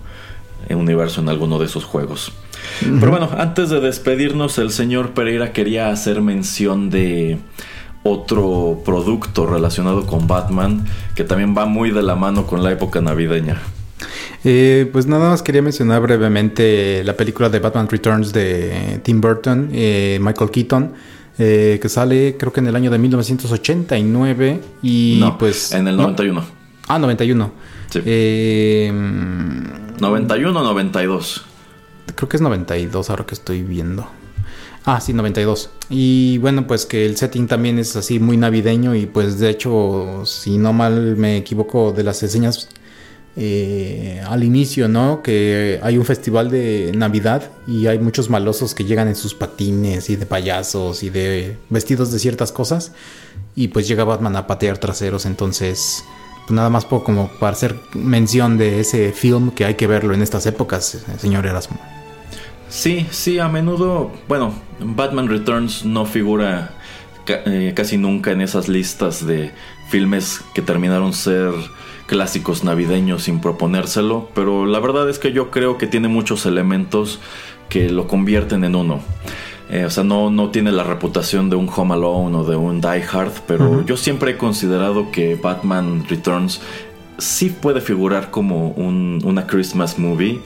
[0.69, 2.33] universo en alguno de esos juegos.
[2.81, 7.37] Pero bueno, antes de despedirnos, el señor Pereira quería hacer mención de
[8.03, 10.85] otro producto relacionado con Batman
[11.15, 13.59] que también va muy de la mano con la época navideña.
[14.45, 19.69] Eh, pues nada más quería mencionar brevemente la película de Batman Returns de Tim Burton,
[19.73, 20.93] eh, Michael Keaton,
[21.37, 25.73] eh, que sale creo que en el año de 1989 y no, pues...
[25.73, 26.41] En el 91.
[26.87, 27.51] Ah, 91.
[27.89, 27.99] Sí.
[29.99, 31.45] 91 o 92.
[32.15, 34.07] Creo que es 92 ahora que estoy viendo.
[34.85, 35.69] Ah, sí, 92.
[35.89, 40.23] Y bueno, pues que el setting también es así muy navideño y pues de hecho,
[40.25, 42.69] si no mal me equivoco de las enseñas
[43.35, 45.21] eh, al inicio, ¿no?
[45.21, 50.09] Que hay un festival de Navidad y hay muchos malosos que llegan en sus patines
[50.09, 52.91] y de payasos y de vestidos de ciertas cosas
[53.55, 56.03] y pues llega Batman a patear traseros, entonces
[56.47, 60.13] pues nada más poco como para hacer mención de ese film que hay que verlo
[60.13, 61.98] en estas épocas, señor Erasmo.
[62.69, 66.75] Sí, sí, a menudo, bueno, Batman Returns no figura
[67.27, 69.51] eh, casi nunca en esas listas de
[69.89, 71.51] filmes que terminaron ser
[72.05, 77.19] clásicos navideños sin proponérselo, pero la verdad es que yo creo que tiene muchos elementos
[77.69, 78.99] que lo convierten en uno.
[79.69, 82.81] Eh, o sea, no, no tiene la reputación de un Home Alone o de un
[82.81, 86.61] Die Hard, pero yo siempre he considerado que Batman Returns
[87.19, 90.41] sí puede figurar como un, una Christmas movie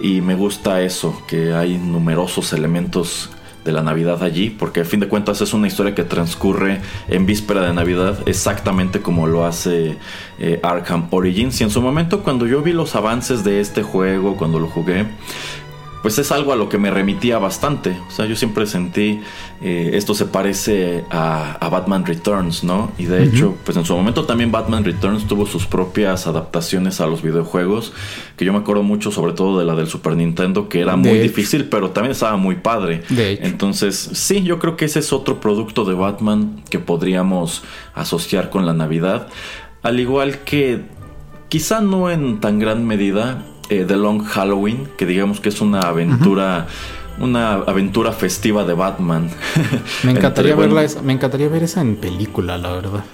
[0.00, 3.30] y me gusta eso, que hay numerosos elementos
[3.66, 7.26] de la Navidad allí, porque a fin de cuentas es una historia que transcurre en
[7.26, 9.98] víspera de Navidad, exactamente como lo hace
[10.38, 11.60] eh, Arkham Origins.
[11.60, 15.06] Y en su momento, cuando yo vi los avances de este juego, cuando lo jugué,
[16.02, 17.98] pues es algo a lo que me remitía bastante.
[18.08, 19.20] O sea, yo siempre sentí,
[19.60, 22.92] eh, esto se parece a, Batman Returns, ¿no?
[22.96, 27.06] Y de hecho, pues en su momento también Batman Returns tuvo sus propias adaptaciones a
[27.06, 27.92] los videojuegos,
[28.36, 31.18] que yo me acuerdo mucho sobre todo de la del Super Nintendo, que era muy
[31.18, 33.02] difícil, pero también estaba muy padre.
[33.10, 38.64] Entonces, sí, yo creo que ese es otro producto de Batman que podríamos asociar con
[38.64, 39.28] la Navidad.
[39.82, 40.82] Al igual que,
[41.48, 45.80] quizá no en tan gran medida, eh, The Long Halloween, que digamos que es una
[45.80, 46.66] aventura.
[47.18, 49.30] Una aventura festiva de Batman.
[50.02, 53.04] Me encantaría verla, me encantaría ver esa en película, la verdad.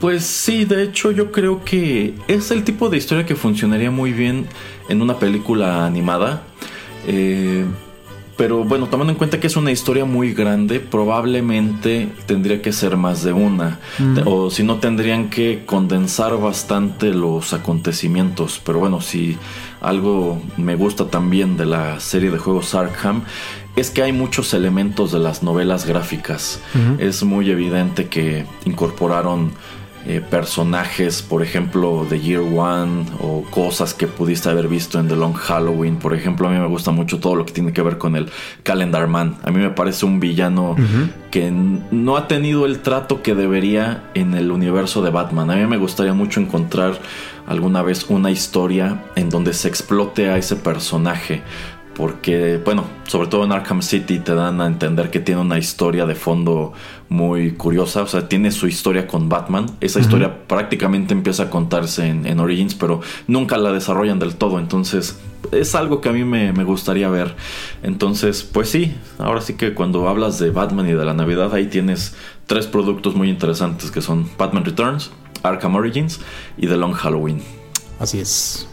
[0.00, 4.12] Pues sí, de hecho yo creo que es el tipo de historia que funcionaría muy
[4.12, 4.48] bien
[4.88, 6.42] en una película animada.
[7.06, 7.64] Eh,
[8.36, 12.96] pero bueno, tomando en cuenta que es una historia muy grande, probablemente tendría que ser
[12.96, 13.78] más de una.
[14.24, 18.60] O si no, tendrían que condensar bastante los acontecimientos.
[18.64, 19.36] Pero bueno, si
[19.80, 23.22] algo me gusta también de la serie de juegos Arkham
[23.76, 26.60] es que hay muchos elementos de las novelas gráficas.
[26.98, 29.52] Es muy evidente que incorporaron
[30.04, 35.14] eh, personajes, por ejemplo, de Year One o cosas que pudiste haber visto en The
[35.14, 35.96] Long Halloween.
[35.96, 38.28] Por ejemplo, a mí me gusta mucho todo lo que tiene que ver con el
[38.64, 39.36] Calendar Man.
[39.44, 40.74] A mí me parece un villano
[41.30, 45.50] que no ha tenido el trato que debería en el universo de Batman.
[45.50, 46.98] A mí me gustaría mucho encontrar
[47.46, 51.42] alguna vez una historia en donde se explote a ese personaje
[51.94, 56.06] porque, bueno, sobre todo en Arkham City te dan a entender que tiene una historia
[56.06, 56.72] de fondo
[57.08, 62.06] muy curiosa, o sea, tiene su historia con Batman, esa historia prácticamente empieza a contarse
[62.06, 65.18] en, Origins, pero nunca la desarrollan del todo, entonces
[65.50, 67.34] es algo que a mí me, me, gustaría ver.
[67.82, 71.66] Entonces, pues sí, ahora sí que cuando hablas de Batman y de la Navidad, ahí
[71.66, 72.14] tienes
[72.46, 75.10] tres productos muy interesantes que son Batman Returns,
[75.42, 76.20] Arkham Origins
[76.56, 77.42] y The Long Halloween.
[77.98, 78.66] Así es.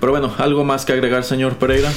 [0.00, 1.90] Pero bueno, ¿algo más que agregar, señor Pereira?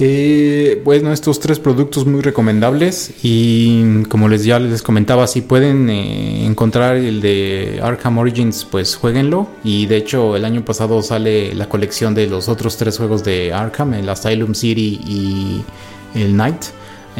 [0.00, 5.90] Eh, bueno, estos tres productos muy recomendables y como les ya les comentaba, si pueden
[5.90, 9.48] eh, encontrar el de Arkham Origins, pues jueguenlo.
[9.64, 13.52] Y de hecho el año pasado sale la colección de los otros tres juegos de
[13.52, 15.64] Arkham, el Asylum City y
[16.14, 16.66] el Night.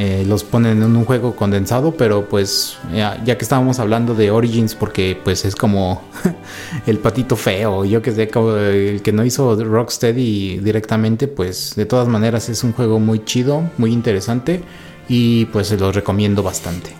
[0.00, 4.76] Eh, los ponen en un juego condensado, pero pues ya, que estábamos hablando de Origins,
[4.76, 6.04] porque pues es como
[6.86, 12.06] el patito feo, yo que sé, el que no hizo Rocksteady directamente, pues de todas
[12.06, 14.62] maneras es un juego muy chido, muy interesante
[15.08, 16.90] y pues se los recomiendo bastante.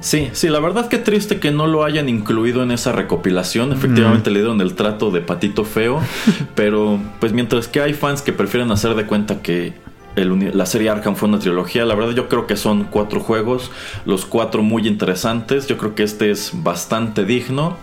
[0.00, 3.72] Sí, sí, la verdad que triste que no lo hayan incluido en esa recopilación.
[3.72, 6.00] Efectivamente le dieron el trato de patito feo,
[6.56, 9.72] pero pues mientras que hay fans que prefieren hacer de cuenta que
[10.16, 11.84] la serie Arkham fue una trilogía.
[11.84, 13.70] La verdad yo creo que son cuatro juegos,
[14.04, 15.66] los cuatro muy interesantes.
[15.66, 17.76] Yo creo que este es bastante digno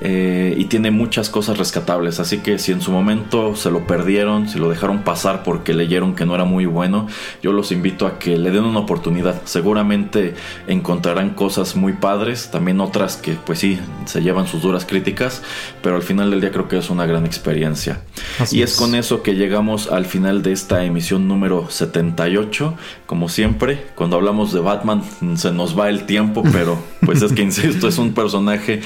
[0.00, 2.20] eh, y tiene muchas cosas rescatables.
[2.20, 6.14] Así que si en su momento se lo perdieron, si lo dejaron pasar porque leyeron
[6.14, 7.08] que no era muy bueno,
[7.42, 9.42] yo los invito a que le den una oportunidad.
[9.44, 10.34] Seguramente
[10.68, 15.42] encontrarán cosas muy padres, también otras que pues sí, se llevan sus duras críticas,
[15.82, 18.02] pero al final del día creo que es una gran experiencia.
[18.52, 22.74] y es con eso que llegamos al final de esta emisión número 78.
[23.06, 25.02] Como siempre, cuando hablamos de Batman
[25.36, 28.80] se nos va el tiempo, pero pues es que, insisto, es un personaje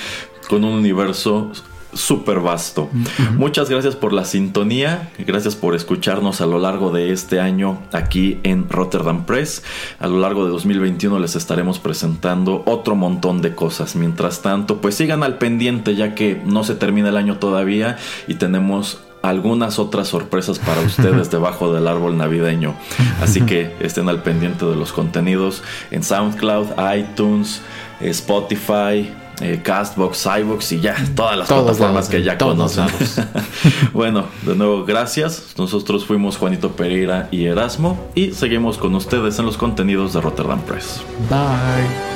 [0.48, 1.52] con un universo
[1.96, 2.90] súper vasto.
[3.36, 8.38] Muchas gracias por la sintonía, gracias por escucharnos a lo largo de este año aquí
[8.42, 9.62] en Rotterdam Press.
[9.98, 13.96] A lo largo de 2021 les estaremos presentando otro montón de cosas.
[13.96, 17.96] Mientras tanto, pues sigan al pendiente ya que no se termina el año todavía
[18.28, 22.74] y tenemos algunas otras sorpresas para ustedes debajo del árbol navideño.
[23.20, 27.62] Así que estén al pendiente de los contenidos en SoundCloud, iTunes,
[28.00, 32.86] eh, Spotify, eh, Castbox, iBox y ya todas las plataformas que ya conocen.
[33.92, 35.54] bueno, de nuevo, gracias.
[35.58, 40.60] Nosotros fuimos Juanito Pereira y Erasmo y seguimos con ustedes en los contenidos de Rotterdam
[40.62, 41.02] Press.
[41.28, 42.15] Bye.